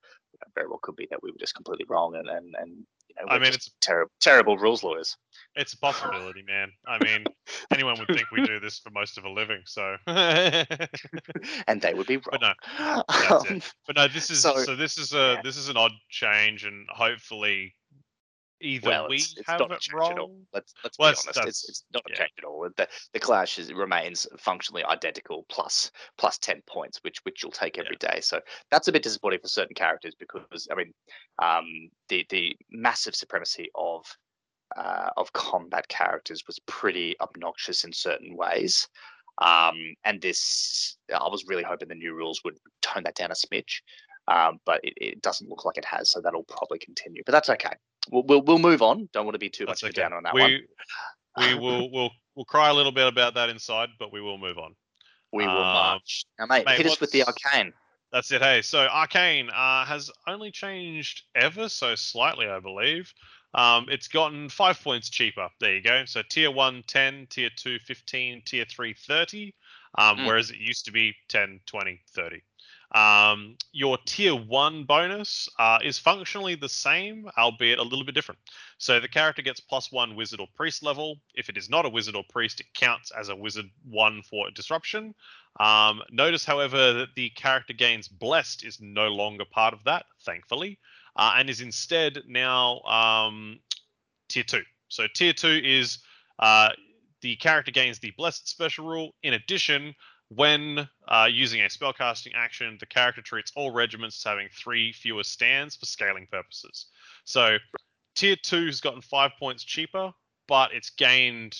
[0.53, 3.31] very well could be that we were just completely wrong and and and you know,
[3.31, 5.15] I mean, just terrible terrible rules lawyers.
[5.55, 6.71] it's a possibility, man.
[6.87, 7.25] I mean,
[7.71, 9.61] anyone would think we do this for most of a living.
[9.65, 12.23] So, and they would be wrong.
[12.31, 13.03] But no.
[13.07, 13.61] Um,
[13.95, 15.41] no, this is so, So, this is a yeah.
[15.43, 17.73] this is an odd change, and hopefully
[18.65, 20.27] either well, we it's, it's have not a it change at all.
[20.27, 20.41] wrong.
[20.53, 21.47] Let's let's Well, be honest.
[21.47, 22.17] It's, it's not a yeah.
[22.17, 22.67] change at all.
[22.75, 27.77] The the clash is, remains functionally identical plus plus ten points, which which you'll take
[27.77, 28.19] every day.
[28.21, 28.39] So
[28.71, 30.93] that's a bit disappointing for certain characters because I mean,
[31.41, 31.65] um,
[32.09, 34.05] the the massive supremacy of
[34.75, 38.87] uh, of combat characters was pretty obnoxious in certain ways.
[39.41, 39.75] Um,
[40.05, 43.81] and this, I was really hoping the new rules would tone that down a smidge,
[44.27, 46.11] um, but it, it doesn't look like it has.
[46.11, 47.23] So that'll probably continue.
[47.25, 47.73] But that's okay.
[48.11, 49.09] We'll we'll, we'll move on.
[49.13, 50.01] Don't want to be too That's much of okay.
[50.01, 50.61] a downer on that we one.
[51.37, 54.57] we will we'll we'll cry a little bit about that inside, but we will move
[54.57, 54.75] on.
[55.33, 56.25] We will Um, march.
[56.39, 57.73] Now, mate, mate, hit us with the arcane.
[58.11, 58.41] That's it.
[58.41, 63.13] Hey, so Arcane uh, has only changed ever so slightly, I believe.
[63.53, 65.49] Um, it's gotten five points cheaper.
[65.59, 66.05] There you go.
[66.05, 69.53] So tier 1, 10, tier 2, 15, tier 3, 30.
[69.97, 70.25] Um, Mm.
[70.27, 72.41] Whereas it used to be 10, 20, 30.
[72.93, 78.39] Um, your tier 1 bonus uh, is functionally the same, albeit a little bit different.
[78.77, 81.17] So the character gets plus one wizard or priest level.
[81.33, 84.49] If it is not a wizard or priest, it counts as a wizard one for
[84.51, 85.13] disruption.
[85.59, 90.77] Um, notice, however, that the character gains blessed is no longer part of that, thankfully,
[91.15, 93.59] uh, and is instead now um,
[94.29, 94.63] tier two.
[94.89, 95.99] So tier two is
[96.39, 96.69] uh,
[97.21, 99.11] the character gains the blessed special rule.
[99.23, 99.95] In addition,
[100.29, 105.23] when uh, using a spellcasting action, the character treats all regiments as having three fewer
[105.23, 106.87] stands for scaling purposes.
[107.25, 107.57] So
[108.15, 110.11] tier two has gotten five points cheaper,
[110.47, 111.55] but it's gained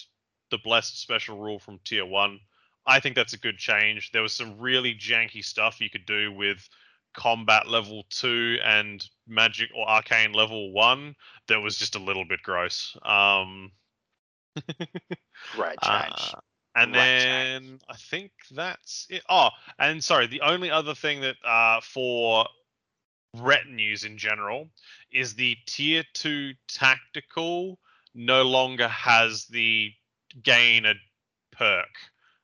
[0.51, 2.39] the blessed special rule from tier one.
[2.87, 4.11] I think that's a good change.
[4.11, 6.67] There was some really janky stuff you could do with
[7.15, 11.15] combat level two and magic or arcane level one
[11.47, 12.95] that was just a little bit gross.
[13.03, 13.71] Um,
[15.55, 15.81] Great change.
[15.81, 16.39] uh,
[16.75, 17.81] and Right then change.
[17.89, 19.23] I think that's it.
[19.29, 22.45] Oh, and sorry, the only other thing that uh, for
[23.35, 24.69] retinues in general
[25.11, 27.79] is the tier two tactical
[28.13, 29.91] no longer has the
[30.43, 30.93] gain a
[31.51, 31.89] perk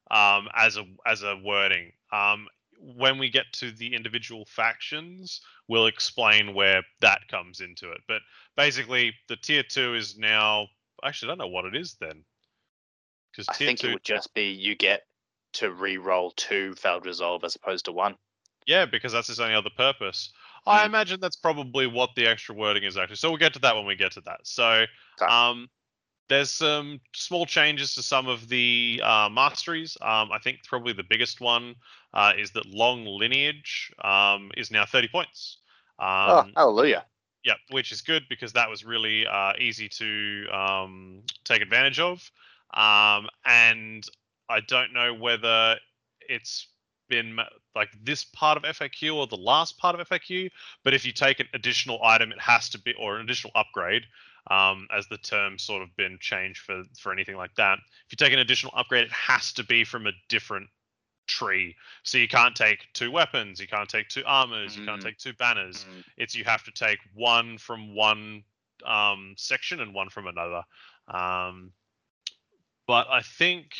[0.10, 1.92] um, as a as a wording.
[2.12, 2.48] Um,
[2.80, 8.02] when we get to the individual factions, we'll explain where that comes into it.
[8.08, 8.22] But
[8.58, 10.68] basically, the tier two is now.
[11.04, 12.24] Actually, I don't know what it is then.
[13.32, 15.08] Because I think two, it would just be you get
[15.54, 18.18] to re-roll two failed resolve as opposed to one.
[18.68, 20.32] yeah, because that's its only other purpose.
[20.66, 20.86] I Mm.
[20.86, 23.16] imagine that's probably what the extra wording is actually.
[23.16, 24.42] So we'll get to that when we get to that.
[24.46, 24.86] So,
[25.28, 25.70] um,
[26.30, 29.98] there's some small changes to some of the uh, masteries.
[30.02, 31.76] Um, I think probably the biggest one
[32.14, 35.58] uh, is that long lineage um, is now 30 points.
[36.00, 37.06] oh, hallelujah.
[37.44, 42.30] Yep, which is good because that was really uh, easy to um, take advantage of.
[42.74, 44.06] Um, and
[44.48, 45.78] I don't know whether
[46.30, 46.68] it's
[47.10, 47.38] been
[47.76, 50.50] like this part of FAQ or the last part of FAQ,
[50.84, 54.04] but if you take an additional item, it has to be, or an additional upgrade,
[54.50, 57.78] um, as the term sort of been changed for for anything like that.
[58.08, 60.68] If you take an additional upgrade, it has to be from a different
[61.28, 61.76] tree.
[62.04, 65.06] So you can't take two weapons, you can't take two armors, you can't Mm.
[65.06, 68.44] take two banners Mm, it's you have to take one from one
[68.86, 70.64] um, section and one from another.
[71.08, 71.72] Um,
[72.88, 73.76] but I think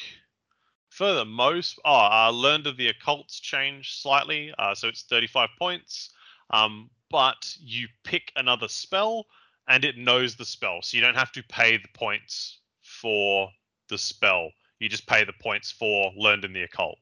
[0.90, 5.50] for the most, oh, uh, learned of the occults changed slightly, uh, so it's 35
[5.58, 6.12] points.
[6.50, 9.26] Um, but you pick another spell
[9.68, 13.50] and it knows the spell, so you don't have to pay the points for
[13.90, 14.52] the spell.
[14.80, 16.98] You just pay the points for learned in the occult.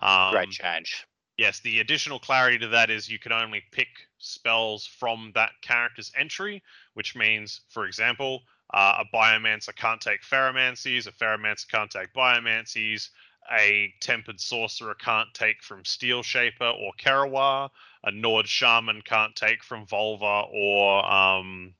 [0.00, 1.06] Um, Great change.
[1.36, 6.10] Yes, the additional clarity to that is you can only pick spells from that character's
[6.16, 6.62] entry,
[6.94, 8.42] which means, for example,
[8.74, 13.10] uh, a biomancer can't take ferromancies, a ferromancer can't take biomancies,
[13.52, 17.70] a tempered sorcerer can't take from Steel Shaper or Kerawegh,
[18.04, 21.72] a Nord shaman can't take from Volva or um,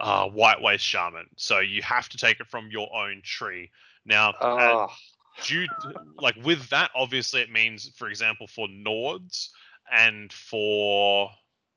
[0.00, 1.26] uh, White Waste shaman.
[1.36, 3.70] So you have to take it from your own tree.
[4.04, 4.88] Now, Oh,
[5.44, 5.66] due
[6.18, 9.48] like with that obviously it means for example for nords
[9.92, 11.30] and for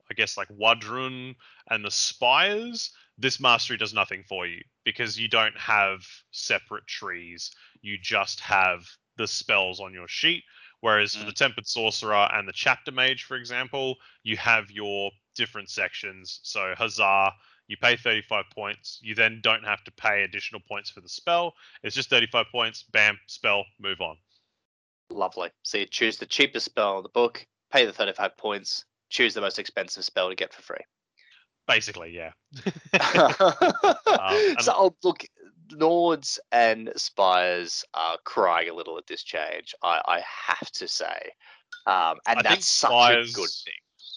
[0.09, 1.35] i guess like W'adrhŭn
[1.69, 7.51] and the spires this mastery does nothing for you because you don't have separate trees.
[7.81, 10.43] You just have the spells on your sheet.
[10.79, 11.27] Whereas for Mm.
[11.27, 16.39] the tempered sorcerer and the chapter mage for example you have your different sections.
[16.43, 17.33] So huzzah
[17.69, 21.53] you pay 35 points you then don't have to pay additional points for the spell
[21.83, 22.83] it's just 35 points.
[22.91, 24.17] Bam, spell, move on.
[25.09, 25.49] lovely.
[25.63, 29.41] So you choose the cheapest spell in the book, pay the 35 points, choose the
[29.41, 30.83] most expensive spell to get for free.
[31.67, 32.31] Basically, yeah.
[34.59, 35.23] so, oh, look,
[35.71, 41.31] Nords and Spires are crying a little at this change, I, I have to say.
[41.85, 43.73] Um, and I that's such a good thing.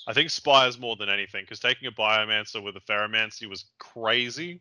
[0.07, 4.61] I think Spires more than anything because taking a Biomancer with a Ferromancy was crazy.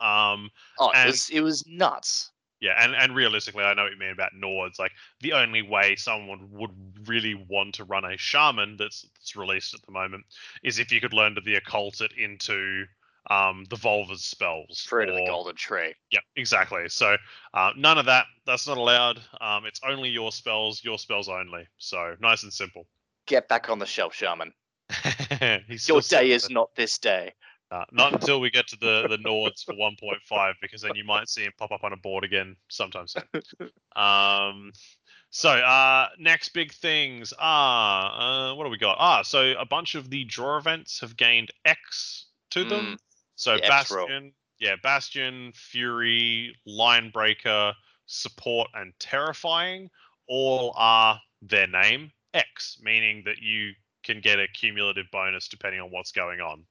[0.00, 2.30] Um, Oh, it was, it was nuts.
[2.60, 4.78] yeah, and, and realistically, I know what you mean about Nords.
[4.78, 6.70] Like the only way someone would
[7.06, 10.24] really want to run a Shaman that's, that's released at the moment
[10.62, 12.84] is if you could learn to the occult it into
[13.30, 14.84] um, the Volva's spells.
[14.88, 15.94] Fruit of the Golden Tree.
[16.10, 16.88] Yep, exactly.
[16.88, 17.16] So
[17.54, 18.26] uh, none of that.
[18.46, 19.20] That's not allowed.
[19.40, 21.66] Um, it's only your spells, your spells only.
[21.78, 22.86] So nice and simple.
[23.26, 24.52] Get back on the shelf, Shaman.
[25.86, 27.32] Your day is not this day.
[27.72, 31.28] Uh, not until we get to the the Nords for 1.5, because then you might
[31.28, 33.24] see him pop up on a board again sometime soon.
[33.96, 34.70] um,
[35.30, 38.96] so uh, next big things are uh, what do we got?
[39.00, 42.96] Ah, so a bunch of the draw events have gained X to them.
[43.34, 47.74] So the Bastion, yeah, Bastion, Fury, Line Breaker,
[48.06, 49.90] Support, and Terrifying
[50.28, 53.72] all are their name X, meaning that you
[54.04, 56.64] can get a cumulative bonus depending on what's going on.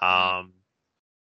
[0.00, 0.52] Um,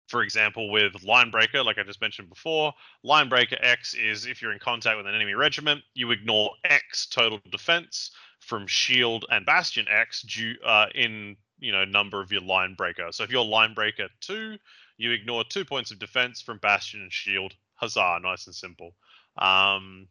[0.08, 2.74] for example, with Linebreaker, like I just mentioned before,
[3.06, 7.40] Linebreaker X is if you're in contact with an enemy regiment, you ignore X total
[7.50, 8.12] defense
[8.42, 13.14] from Shield and Bastion X due uh, in you know number of your Linebreaker.
[13.14, 14.58] So if you're Linebreaker two,
[14.98, 17.54] you ignore two points of defense from Bastion and Shield.
[17.76, 18.20] Huzzah!
[18.22, 18.94] Nice and simple.
[19.38, 20.08] Um,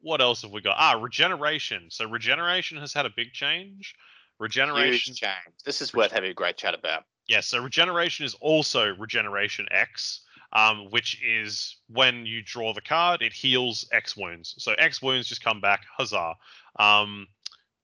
[0.00, 0.76] what else have we got?
[0.78, 1.86] Ah, regeneration.
[1.90, 3.94] So regeneration has had a big change.
[4.38, 5.12] Regeneration.
[5.12, 5.54] Huge change.
[5.64, 7.04] This is worth having a great chat about.
[7.26, 10.20] Yeah, so regeneration is also regeneration X,
[10.52, 14.54] um, which is when you draw the card, it heals X wounds.
[14.58, 16.34] So X wounds just come back, huzzah.
[16.78, 17.26] Um,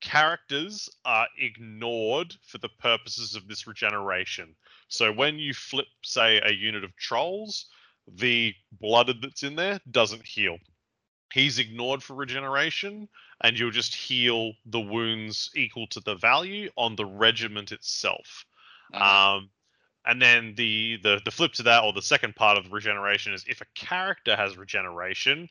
[0.00, 4.54] characters are ignored for the purposes of this regeneration.
[4.88, 7.66] So when you flip, say, a unit of trolls,
[8.06, 10.58] the blooded that's in there doesn't heal.
[11.34, 13.08] He's ignored for regeneration,
[13.40, 18.44] and you'll just heal the wounds equal to the value on the regiment itself.
[18.92, 19.38] Uh-huh.
[19.38, 19.50] Um,
[20.06, 23.32] and then the, the the flip to that, or the second part of the regeneration,
[23.32, 25.48] is if a character has regeneration,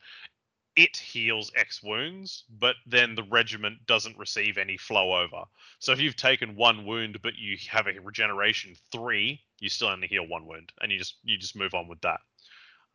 [0.74, 5.44] it heals X wounds, but then the regiment doesn't receive any flow over.
[5.80, 10.08] So if you've taken one wound, but you have a regeneration three, you still only
[10.08, 12.20] heal one wound, and you just you just move on with that.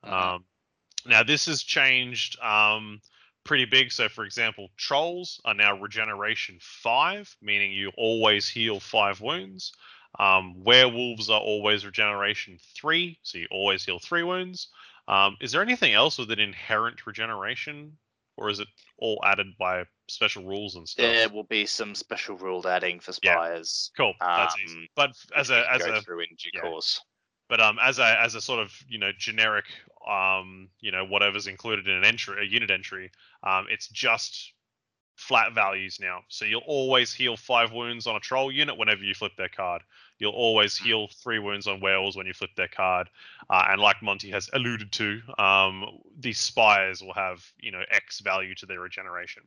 [0.04, 0.12] Mhm.
[0.12, 0.46] Um,
[1.06, 3.02] now this has changed um,
[3.44, 3.92] pretty big.
[3.92, 9.74] So for example, trolls are now regeneration five, meaning you always heal five wounds.
[10.18, 14.70] Um, werewolves are always regeneration three, so you always heal three wounds.
[15.08, 17.98] Um, is there anything else with an inherent regeneration,
[18.38, 21.06] or is it all added by special rules and stuff?
[21.06, 23.34] There will be some special ruled adding for Yeah.
[23.34, 23.92] spires.
[23.98, 24.78] cool, that's easy.
[24.78, 26.62] um, But as a as a through in due yeah.
[26.62, 27.02] course.
[27.48, 29.66] but um as a as a sort of you know generic
[30.10, 33.12] um you know whatever's included in an entry a unit entry
[33.44, 34.54] um it's just
[35.16, 36.22] flat values now.
[36.30, 39.84] So you'll always heal five wounds on a troll unit whenever you flip their card.
[40.18, 40.84] You'll always Mm.
[40.84, 43.10] heal three wounds on whales when you flip their card.
[43.50, 45.86] Uh, and like monty has alluded to um
[46.18, 49.44] the spires will have you know x value to their regeneration.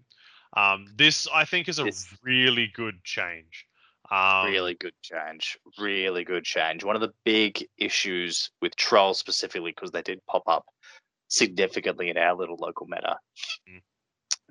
[0.56, 1.90] Um this i think is a
[2.22, 3.66] really good change
[4.10, 5.58] um really good change.
[5.78, 6.84] Really good change.
[6.84, 10.64] One of the big issues with trolls specifically, because they did pop up
[11.28, 13.16] significantly in our little local meta.
[13.68, 13.80] Mm.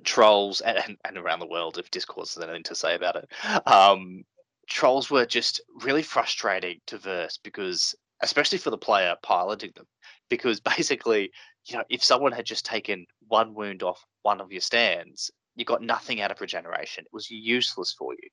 [0.03, 3.29] Trolls and, and, and around the world, if Discourse has anything to say about it.
[3.67, 4.23] Um,
[4.67, 9.85] trolls were just really frustrating to verse because, especially for the player piloting them,
[10.29, 11.31] because basically,
[11.65, 15.65] you know, if someone had just taken one wound off one of your stands, you
[15.65, 17.03] got nothing out of regeneration.
[17.03, 18.29] It was useless for you.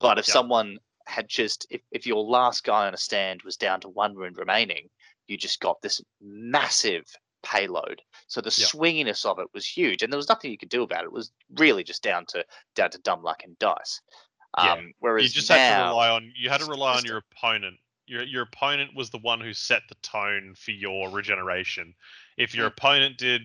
[0.00, 0.34] But if Yep.
[0.34, 4.14] someone had just, if, if your last guy on a stand was down to one
[4.14, 4.88] wound remaining,
[5.28, 7.04] you just got this massive
[7.42, 8.02] payload.
[8.26, 8.68] So the Yep.
[8.68, 11.06] swinginess of it was huge, and there was nothing you could do about it.
[11.06, 12.44] It was really just down to
[12.74, 14.00] down to dumb luck and dice.
[14.58, 14.72] Yeah.
[14.74, 17.18] Um, whereas you just had to now, rely on you had to rely on your
[17.18, 17.76] opponent.
[18.06, 21.94] Your your opponent was the one who set the tone for your regeneration.
[22.36, 22.72] If your Mm.
[22.72, 23.42] opponent did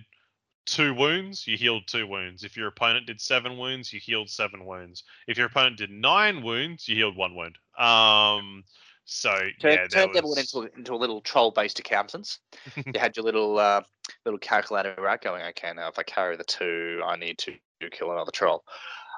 [0.65, 2.43] two wounds, you healed two wounds.
[2.43, 5.03] If your opponent did seven wounds, you healed seven wounds.
[5.27, 7.57] If your opponent did nine wounds, you healed one wound.
[7.77, 8.63] Um
[9.07, 9.29] so
[9.61, 12.39] Turn, yeah, turned everyone was, into a- into a little troll-based accountants.
[12.75, 13.81] you had your little uh,
[14.25, 15.43] little calculator out going.
[15.43, 17.53] Okay, now if I carry the two, I need to
[17.91, 18.63] kill another troll.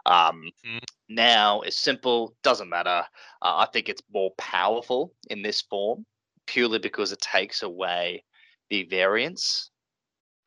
[0.05, 0.79] Um, Mm.
[1.09, 2.35] Now it's simple.
[2.43, 3.05] Doesn't matter.
[3.41, 6.05] Uh, I think it's more powerful in this form
[6.47, 8.25] purely because it takes away
[8.69, 9.71] the variance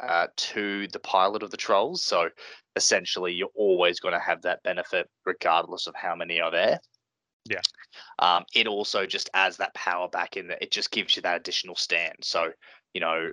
[0.03, 2.03] uh, to the pilot of the trolls.
[2.05, 2.29] So
[2.77, 6.81] essentially, you're always going to have that benefit regardless of how many are there.
[7.49, 7.61] Yeah.
[8.19, 10.49] Um, it also just adds that power back in.
[10.49, 12.17] That it just gives you that additional stand.
[12.23, 12.51] So
[12.95, 13.31] you know,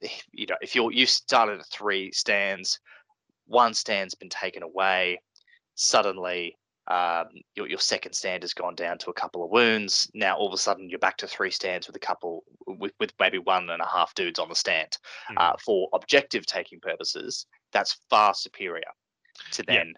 [0.32, 2.78] you know, if you're you started at three stands,
[3.46, 5.20] one stand's been taken away.
[5.74, 6.56] Suddenly,
[6.88, 10.10] um, your your second stand has gone down to a couple of wounds.
[10.14, 13.12] Now all of a sudden you're back to three stands with a couple with, with
[13.20, 14.96] maybe one and a half dudes on the stand.
[15.30, 15.34] Mm.
[15.36, 18.90] Uh, for objective taking purposes, that's far superior
[19.52, 19.74] to Yeah.
[19.76, 19.94] then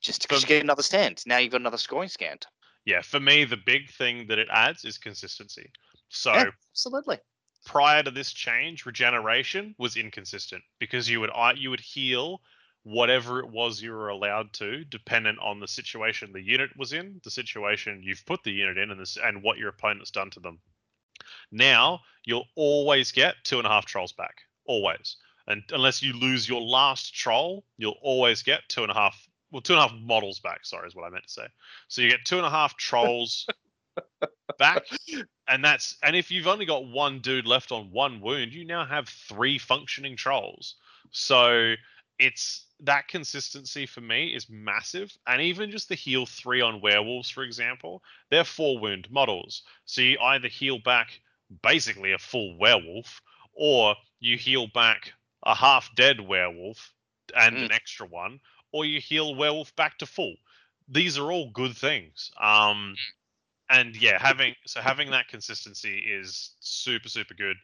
[0.00, 1.22] just to For- just get another stand.
[1.26, 2.46] Now you've got another scoring stand.
[2.84, 5.70] yeah, for me the big thing that it adds is consistency.
[6.10, 7.18] So Yeah, absolutely.
[7.66, 12.40] prior to this change, regeneration was inconsistent because you would I- you would heal
[12.88, 17.20] whatever it was you were allowed to, dependent on the situation the unit was in,
[17.22, 20.40] the situation you've put the unit in, and this and what your opponent's done to
[20.40, 20.58] them.
[21.52, 24.36] Now you'll always get two and a half trolls back,
[24.66, 25.16] always,
[25.46, 29.28] and unless you lose your last troll, you'll always get two and a half.
[29.50, 30.64] Well, two and a half models back.
[30.64, 31.46] Sorry, is what I meant to say.
[31.88, 33.46] So you get two and a half trolls
[34.58, 34.84] back
[35.46, 38.84] and that's and if you've only got one dude left on one wound you now
[38.84, 40.76] have three functioning trolls
[41.10, 41.74] so
[42.18, 47.30] it's that consistency for me is massive and even just the heal three on werewolves
[47.30, 49.62] for example they're four wound models.
[49.84, 51.20] So you either heal back
[51.62, 53.20] basically a full werewolf
[53.54, 55.12] or you heal back
[55.44, 56.92] a half dead werewolf
[57.36, 57.62] and Mm.
[57.62, 58.40] an extra one
[58.72, 60.34] or you heal werewolf back to full.
[60.88, 62.98] These are all good things um
[63.70, 67.56] and yeah having so having that consistency is super super good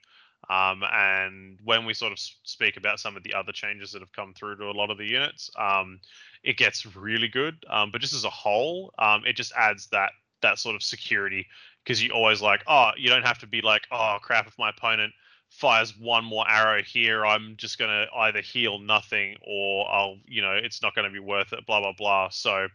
[0.51, 4.12] Um, and when we sort of speak about some of the other changes that have
[4.12, 6.01] come through to a lot of the units, um,
[6.42, 7.64] it gets really good.
[7.70, 10.11] Um, but just as a whole, um, it just adds that
[10.42, 11.47] that sort of security
[11.82, 14.70] because you always like, oh, you don't have to be like, oh crap, if my
[14.70, 15.12] opponent
[15.49, 20.53] fires one more arrow here, I'm just gonna either heal nothing or I'll, you know,
[20.53, 22.28] it's not gonna be worth it, blah blah blah.
[22.30, 22.68] So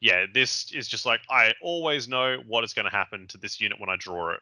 [0.00, 3.80] yeah, this is just like I always know what is gonna happen to this unit
[3.80, 4.40] when I draw it.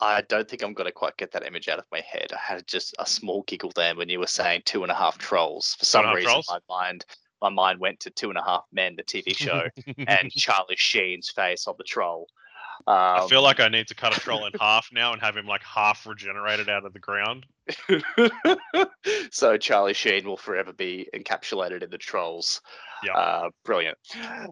[0.00, 2.30] I don't think I'm going to quite get that image out of my head.
[2.32, 5.16] I had just a small giggle there when you were saying two and a half
[5.16, 5.74] trolls.
[5.78, 6.46] For some reason, trolls?
[6.50, 7.06] my mind
[7.42, 9.64] my mind went to Two and a Half Men, the TV show,
[10.06, 12.28] and Charlie Sheen's face on the troll.
[12.86, 15.36] Um, I feel like I need to cut a troll in half now and have
[15.36, 17.46] him like half regenerated out of the ground.
[19.30, 22.60] so Charlie Sheen will forever be encapsulated in the trolls.
[23.02, 23.98] Yeah, uh, brilliant,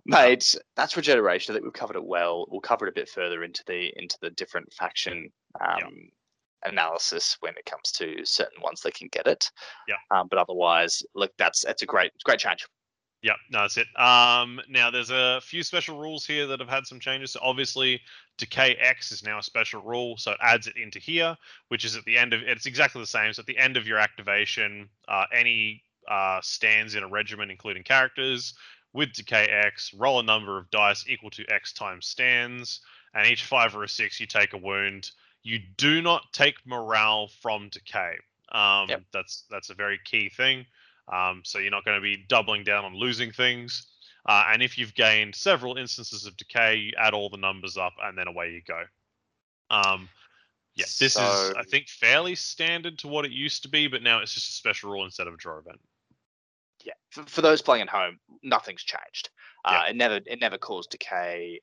[0.05, 0.55] mate.
[0.77, 1.53] That's regeneration.
[1.53, 2.47] I think we've covered it well.
[2.51, 6.11] We'll cover it a bit further into the into the different faction um,
[6.65, 9.51] analysis when it comes to certain ones that can get it.
[9.89, 9.97] Yeah.
[10.11, 12.67] Um, but otherwise, look, that's that's a great great change.
[13.25, 13.87] Yeah, no, that's it.
[13.99, 17.31] Um, now there's a few special rules here that have had some changes.
[17.31, 18.03] So obviously,
[18.37, 21.35] Decay X is now a special rule, so it adds it into here,
[21.69, 23.33] which is at the end of it's exactly the same.
[23.33, 27.83] So at the end of your activation, uh, any uh, stands in a regiment, including
[27.83, 28.53] characters,
[28.93, 32.81] with Decay X, roll a number of dice equal to X times stands,
[33.15, 35.13] and each five or a six you take a wound.
[35.43, 38.17] You do not take morale from Decay.
[38.53, 39.03] Um, yep.
[39.15, 40.67] That's that's a very key thing.
[41.13, 43.87] Um, so you're not going to be doubling down on losing things.
[44.27, 47.93] Uh, and if you've gained several instances of decay, you add all the numbers up,
[48.03, 48.83] and then away you go.
[49.71, 50.09] Um,
[50.75, 54.03] yeah, this so, is I think fairly standard to what it used to be, but
[54.03, 55.81] now it's just a special rule instead of a draw event.
[56.85, 59.31] Yeah, for, for those playing at home, nothing's changed.
[59.65, 59.91] Uh, yeah.
[59.91, 61.61] It never it never caused decay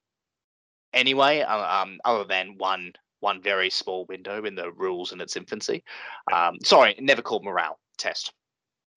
[0.93, 5.35] anyway, uh, um, other than one one very small window in the rules in its
[5.35, 5.83] infancy.
[6.31, 8.33] Um, sorry, never called morale test.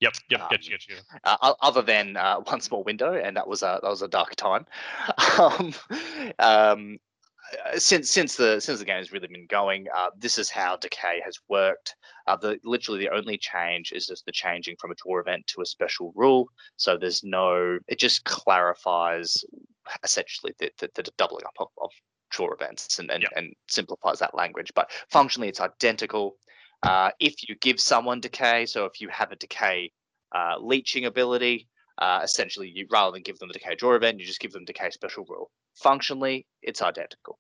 [0.01, 0.97] Yep, yep, um, get you, get you.
[1.23, 4.35] Uh, other than uh, one small window, and that was a that was a dark
[4.37, 4.67] time.
[5.39, 5.73] um,
[6.39, 6.99] um,
[7.67, 10.77] uh, since since the since the game has really been going, uh, this is how
[10.77, 11.95] decay has worked.
[12.27, 15.61] Uh, the literally the only change is just the changing from a tour event to
[15.61, 16.49] a special rule.
[16.77, 17.79] So there's no.
[17.87, 19.45] It just clarifies
[20.03, 21.91] essentially the, the, the doubling up of, of
[22.31, 23.33] draw events and and, yep.
[23.37, 24.73] and simplifies that language.
[24.75, 26.37] But functionally, it's identical.
[26.85, 29.91] Uh, if you give someone decay, so if you have a decay
[30.35, 31.67] uh, leeching ability,
[31.99, 34.65] uh, essentially, you rather than give them the decay draw event, you just give them
[34.65, 35.51] decay special rule.
[35.75, 37.39] Functionally, it's identical.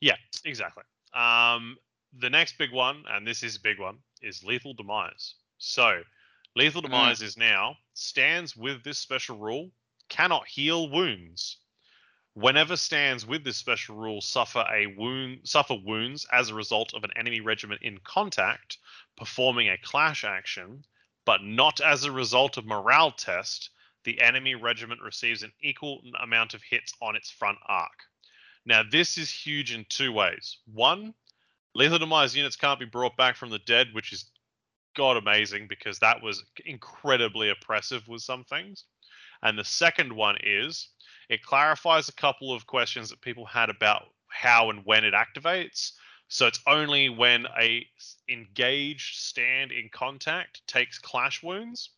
[0.00, 0.82] Yeah, exactly.
[1.14, 1.76] Um,
[2.18, 5.36] the next big one, and this is a big one, is lethal demise.
[5.58, 6.02] So,
[6.54, 6.86] lethal mm.
[6.86, 7.24] demise mm.
[7.24, 9.70] is now stands with this special rule
[10.10, 11.58] cannot heal wounds.
[12.34, 17.04] Whenever stands with this special rule suffer a wound suffer wounds as a result of
[17.04, 18.78] an enemy regiment in contact
[19.16, 20.84] performing a clash action,
[21.24, 23.70] but not as a result of morale test,
[24.02, 28.02] the enemy regiment receives an equal amount of hits on its front arc.
[28.66, 30.58] Now this is huge in two ways.
[30.66, 31.14] One,
[31.72, 34.28] lethal demise units can't be brought back from the dead, which is
[34.96, 38.86] god amazing because that was incredibly oppressive with some things.
[39.40, 40.88] And the second one is
[41.28, 45.92] it clarifies a couple of questions that people had about how and when it activates.
[46.28, 47.86] So it's only when a
[48.28, 51.90] engaged stand in contact takes clash wounds,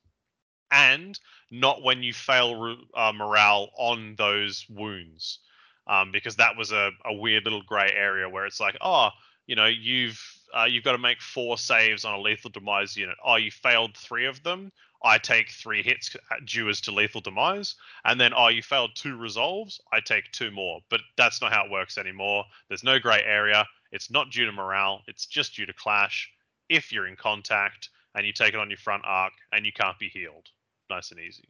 [0.71, 1.19] and
[1.51, 5.39] not when you fail uh, morale on those wounds,
[5.87, 9.11] um, because that was a, a weird little grey area where it's like, oh,
[9.47, 10.21] you know, you've
[10.57, 13.17] uh, you've got to make four saves on a lethal demise unit.
[13.25, 14.73] Oh, you failed three of them.
[15.05, 17.75] I take three hits uh, due as to lethal demise,
[18.05, 20.81] and then oh, you failed two resolves, I take two more.
[20.89, 22.45] But that's not how it works anymore.
[22.69, 23.67] There's no grey area.
[23.93, 25.03] It's not due to morale.
[25.07, 26.31] It's just due to clash.
[26.69, 29.99] If you're in contact and you take it on your front arc and you can't
[29.99, 30.49] be healed,
[30.91, 31.49] nice and easy.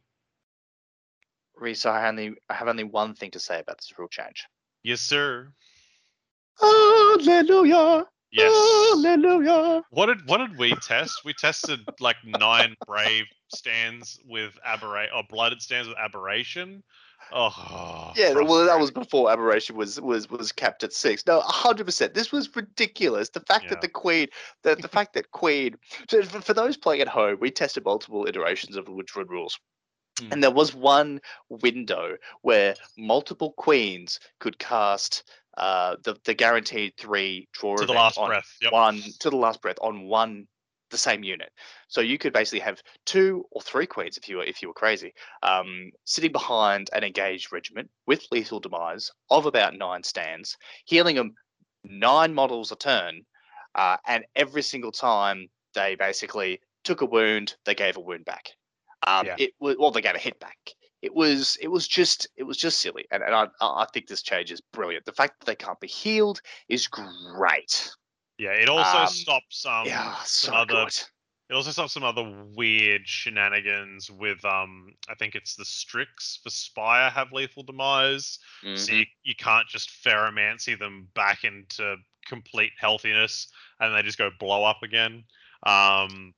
[1.55, 4.45] Reese, I only I have only one thing to say about this rule change.
[4.83, 5.51] Yes, sir.
[6.59, 8.05] Hallelujah.
[8.31, 8.51] Yes.
[8.51, 9.83] Hallelujah.
[9.89, 11.21] What did what did we test?
[11.23, 16.83] We tested like nine brave stands with aberration or blooded stands with aberration.
[17.31, 18.33] Oh, yeah.
[18.33, 21.25] Well, that was before aberration was was was capped at six.
[21.25, 22.13] No, hundred percent.
[22.13, 23.29] This was ridiculous.
[23.29, 23.69] The fact yeah.
[23.71, 24.27] that the queen,
[24.63, 25.75] the the fact that queen.
[26.09, 29.59] For, for those playing at home, we tested multiple iterations of the Woodford rules.
[30.19, 30.31] Mm.
[30.31, 35.23] And there was one window where multiple queens could cast
[35.57, 38.71] uh, the the guaranteed three draw to the last breath, yep.
[38.71, 40.47] one to the last breath on one
[40.89, 41.49] the same unit.
[41.87, 44.73] So you could basically have two or three queens if you were if you were
[44.73, 51.15] crazy, um, sitting behind an engaged regiment with lethal demise of about nine stands, healing
[51.15, 51.33] them
[51.83, 53.21] nine models a turn,
[53.75, 58.49] uh, and every single time they basically took a wound, they gave a wound back.
[59.05, 59.35] Um, Yeah.
[59.37, 60.57] It well, they gave a hit back.
[61.01, 64.21] It was it was just it was just silly, and, and I I think this
[64.23, 65.05] change is brilliant.
[65.05, 67.91] The fact that they can't be healed is great.
[68.37, 70.93] Yeah, it also Um, stops um yeah, some other good.
[71.49, 72.23] it also stops some other
[72.55, 78.39] weird shenanigans with um I think it's the Strix for Spire have lethal demise.
[78.73, 78.93] So Mhm.
[78.93, 83.47] you, you can't just ferromancy them back into complete healthiness
[83.79, 85.25] and they just go blow up again.
[85.65, 86.33] Um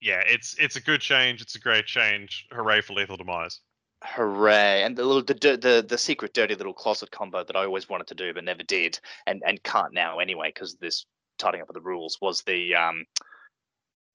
[0.00, 2.46] yeah, it's it's a good change, it's a great change.
[2.52, 3.60] Hooray for lethal demise.
[4.04, 4.82] Hooray!
[4.82, 8.08] And the little the, the the secret dirty little closet combo that I always wanted
[8.08, 11.06] to do but never did, and and can't now anyway because this
[11.38, 13.04] tidying up of the rules was the um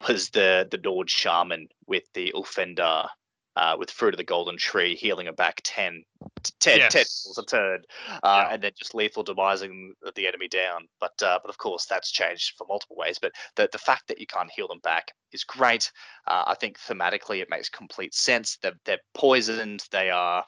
[0.08, 3.10] was the the Nord shaman with the Ulfhednar
[3.58, 6.04] uh, with fruit of the golden tree healing her back 10
[6.44, 7.26] t- 10 10 Yes.
[7.28, 7.80] was a turn
[8.24, 8.54] uh, Yeah.
[8.54, 12.54] and then just lethal demising the enemy down but uh, but of course that's changed
[12.58, 15.92] for multiple ways but the the fact that you can't heal them back is great
[16.28, 20.44] uh, I think thematically it makes complete sense they're, they're poisoned they are um,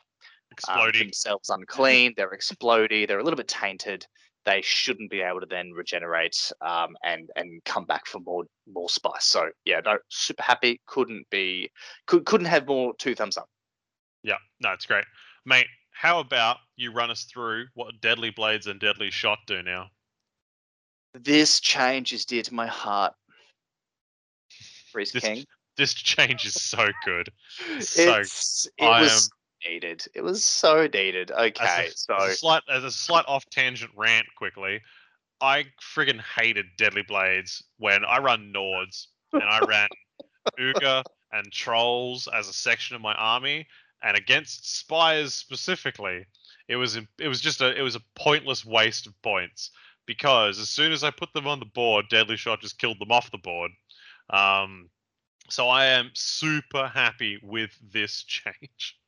[0.51, 1.07] Exploding.
[1.07, 2.13] themselves unclean.
[2.17, 3.07] They're explodey.
[3.07, 4.05] They're a little bit tainted.
[4.45, 8.89] They shouldn't be able to then regenerate um, and and come back for more more
[8.89, 9.25] spice.
[9.25, 10.81] So yeah, no, super happy.
[10.87, 11.69] Couldn't be
[12.07, 13.47] could couldn't have more two thumbs up.
[14.23, 15.05] Yeah, no, it's great.
[15.45, 19.87] Mate, how about you run us through what Deadly Blades and Deadly Shot do now?
[21.13, 23.13] This change is dear to my heart.
[24.93, 25.45] Reese This- King.
[25.77, 27.29] This change is so good.
[27.79, 29.29] So It's, it I was
[29.67, 30.05] needed.
[30.13, 31.31] It was so needed.
[31.31, 34.81] Okay, as a, so as a slight as a slight off tangent rant quickly,
[35.41, 39.87] I friggin' hated Deadly Blades when I run Nords and I ran
[40.59, 43.67] Ugr and Trolls as a section of my army,
[44.03, 46.25] and against Spires specifically,
[46.67, 49.71] it was it was just a it was a pointless waste of points
[50.05, 53.11] because as soon as I put them on the board, Deadly Shot just killed them
[53.11, 53.71] off the board.
[54.31, 54.89] Um,
[55.49, 58.98] so I am super happy with this change.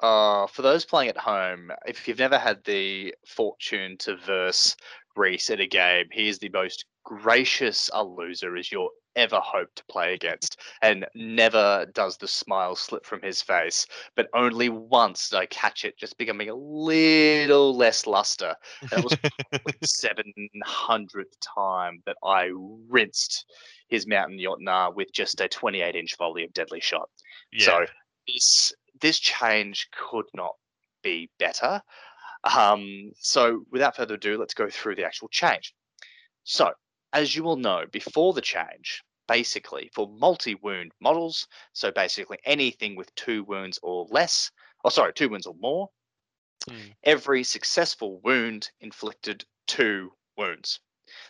[0.00, 4.76] Uh, for those playing at home, if you've never had the fortune to verse
[5.16, 9.74] Reese at a game, he is the most gracious a loser as you'll ever hope
[9.74, 13.86] to play against, and never does the smile slip from his face.
[14.14, 18.54] But only once did I catch it just becoming a little less luster.
[18.90, 19.16] That was
[19.84, 20.32] seven
[20.64, 22.50] hundredth time that I
[22.88, 23.46] rinsed
[23.88, 27.10] his Mountain Jotnar with just a 28 inch volley of deadly shot.
[27.52, 27.66] yeah.
[27.66, 27.86] So
[28.32, 30.54] this this change could not
[31.02, 31.80] be better.
[32.44, 35.74] Um, so without further ado, let's go through the actual change.
[36.44, 36.72] So
[37.12, 43.14] as you will know, before the change, basically for multi-wound models, so basically anything with
[43.14, 44.50] two wounds or less,
[44.84, 45.88] or sorry, two wounds or more,
[46.68, 46.92] Hmm.
[47.04, 50.80] every successful wound inflicted two wounds.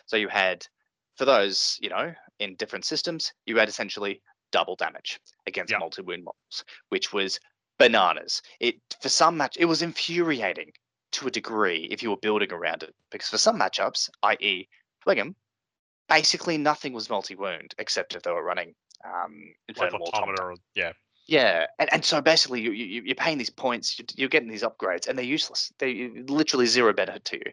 [0.05, 0.67] So you had,
[1.15, 4.21] for those, you know, in different systems, you had essentially
[4.51, 5.79] double damage against Yeah.
[5.79, 7.39] multi-wound models, which was
[7.79, 8.41] bananas.
[8.59, 10.71] It for some match it was infuriating
[11.13, 14.67] to a degree if you were building around it, because for some matchups, i.e.
[15.05, 15.35] Dweghom,
[16.07, 18.73] basically nothing was multi-wound except if they were running
[19.03, 20.93] um, like or, yeah.
[21.27, 24.63] Yeah, and, and so basically you, you you're paying these points, you're, you're getting these
[24.63, 25.71] upgrades, and they're useless.
[25.79, 27.51] They literally zero benefit to you.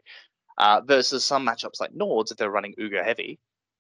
[0.59, 3.39] Uh, versus some matchups like Nords, if they're running Ugr heavy,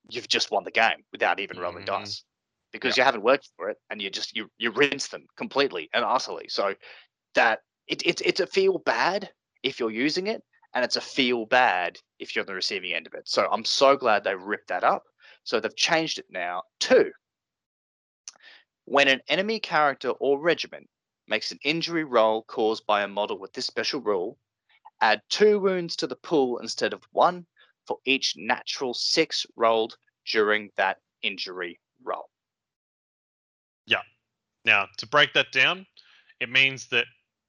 [0.08, 1.86] you've just won the game without even rolling Mhm.
[1.86, 2.24] dice
[2.72, 6.04] because you haven't worked for it, and you just you you rinse them completely and
[6.04, 6.46] utterly.
[6.48, 6.74] So
[7.34, 9.30] that it, it it's a feel bad
[9.62, 10.42] if you're using it,
[10.74, 13.28] and it's a feel bad if you're on the receiving end of it.
[13.28, 15.04] So I'm so glad they ripped that up.
[15.44, 17.10] So they've changed it now to
[18.88, 20.88] when an enemy character or regiment
[21.26, 24.38] makes an injury roll caused by a model with this special rule,
[25.02, 27.46] add two wounds to the pool instead of one
[27.86, 32.30] for each natural six rolled during that injury roll.
[34.64, 35.86] Now, to break that down,
[36.40, 37.06] it means that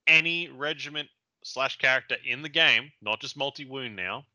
[0.08, 1.10] any regiment
[1.44, 4.26] slash character in the game, not just multi wound now,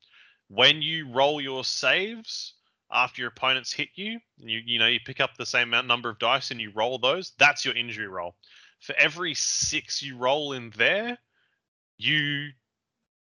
[0.48, 2.54] when you roll your saves
[2.92, 6.08] after your opponents hit you, you you know you pick up the same amount number
[6.08, 7.32] of dice and you roll those.
[7.38, 8.36] That's your injury roll.
[8.80, 11.18] For every six you roll in there,
[11.96, 12.50] you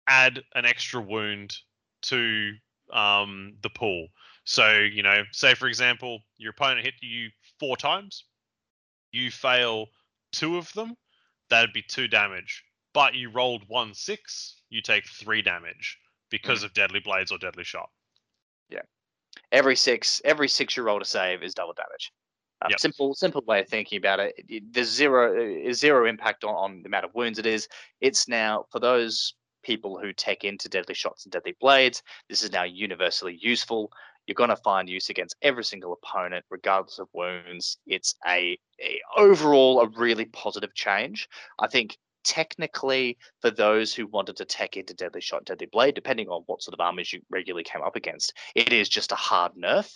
[0.07, 1.57] add an extra wound
[2.03, 2.53] to
[2.93, 4.09] um, the pool.
[4.45, 8.25] So you know, say for example, your opponent hit you four times
[9.15, 9.87] you fail
[10.33, 10.97] two of them,
[11.49, 12.65] that'd be two damage.
[12.93, 15.99] But you rolled one six, you take three damage
[16.31, 17.91] because of deadly blades or deadly shot.
[18.69, 18.83] Yeah.
[19.53, 22.13] Every six, every six you roll to save is double damage.
[22.63, 22.81] Um, Yep.
[22.81, 24.35] Simple, simple way of thinking about it.
[24.71, 27.69] There's zero, uh, impact on, on the amount of wounds it is.
[28.01, 32.03] It's now for those people who take into deadly shots and deadly blades.
[32.29, 33.91] This is now universally useful.
[34.27, 37.79] You're going to find use against every single opponent, regardless of wounds.
[37.87, 41.29] It's a, a overall a really positive change.
[41.59, 46.29] I think technically for those who wanted to tech into Deadly Shot, Deadly Blade, depending
[46.29, 49.53] on what sort of armies you regularly came up against, it is just a hard
[49.55, 49.95] nerf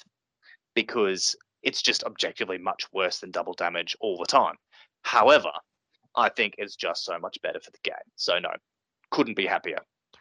[0.75, 4.55] because it's just objectively much worse than double damage all the time.
[5.03, 5.51] However,
[6.15, 7.95] I think it's just so much better for the game.
[8.17, 8.51] So no,
[9.11, 9.79] couldn't be happier.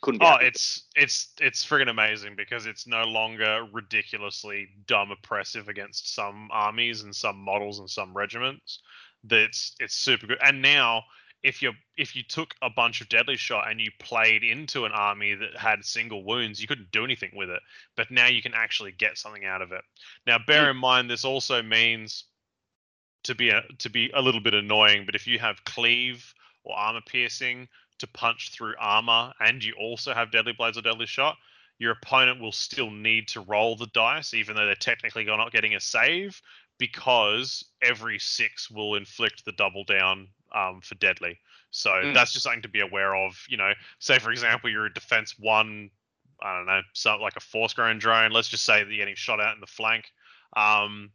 [0.07, 6.15] Couldn't Oh, it's it's it's friggin' amazing because it's no longer ridiculously dumb oppressive against
[6.15, 8.79] some armies and some models and some regiments.
[9.25, 10.37] That's it's super good.
[10.41, 11.03] And now
[11.43, 14.93] if you if you took a bunch of deadly shot and you played into an
[14.93, 17.61] army that had single wounds, you couldn't do anything with it.
[17.97, 19.81] But now you can actually get something out of it.
[20.25, 22.23] Now bear in mind this also means
[23.23, 26.33] to be a, to be a little bit annoying, but if you have cleave
[26.63, 27.67] or armor piercing
[27.99, 31.37] to punch through armor and you also have deadly blades or deadly shot,
[31.79, 35.75] your opponent will still need to roll the dice, even though they're technically not getting
[35.75, 36.41] a save,
[36.77, 41.39] because every six will inflict the double down um, for deadly.
[41.71, 42.13] So Mm.
[42.13, 43.45] that's just something to be aware of.
[43.49, 45.89] You know, say for example, you're a defense one,
[46.41, 48.31] I don't know, something like a force grown drone.
[48.31, 50.05] Let's just say that you're getting shot out in the flank,
[50.55, 51.11] um,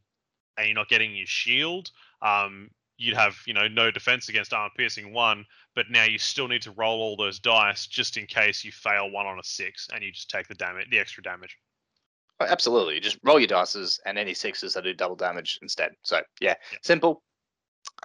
[0.57, 1.91] and you're not getting your shield.
[2.21, 5.45] Um, you'd have you know no defense against armor piercing one,
[5.75, 9.11] but now you still need to roll all those dice just in case you fail
[9.11, 11.57] one on a six, and you just take the damage, the extra damage.
[12.41, 12.99] Oh, Absolutely.
[13.01, 15.93] Just roll your dices and any sixes that do double damage instead.
[16.03, 16.79] So yeah, Yeah.
[16.83, 17.23] simple.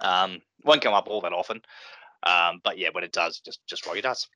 [0.00, 1.60] Um, won't come up all that often.
[2.22, 4.26] Um, but yeah, when it does, just just roll your dice.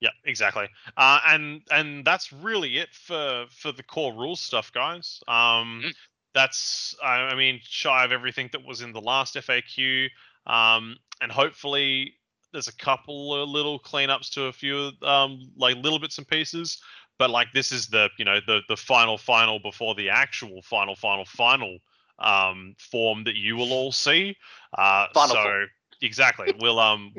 [0.00, 0.68] Yeah, exactly.
[0.96, 5.20] Uh, and and that's really it for for the core rules stuff, guys.
[5.28, 5.94] Um, Mm.
[6.34, 10.10] that's I, I mean shy of everything that was in the last FAQ.
[10.46, 12.14] Um, and hopefully
[12.56, 16.80] there's a couple of little cleanups to a few um like little bits and pieces.
[17.18, 20.96] But like this is the you know the the final final before the actual final
[20.96, 21.78] final final
[22.18, 24.36] um form that you will all see.
[24.76, 25.66] Uh, Final so form.
[26.00, 27.14] exactly, we'll um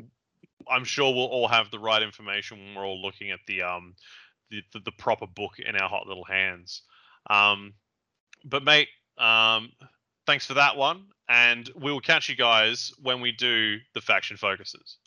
[0.69, 3.93] I'm sure we'll all have the right information when we're all looking at the um
[4.49, 6.81] the, the, the proper book in our hot little hands.
[7.29, 7.73] Um,
[8.43, 8.87] but mate,
[9.19, 9.71] um,
[10.25, 14.35] thanks for that one, and we will catch you guys when we do the faction
[14.37, 14.97] focuses.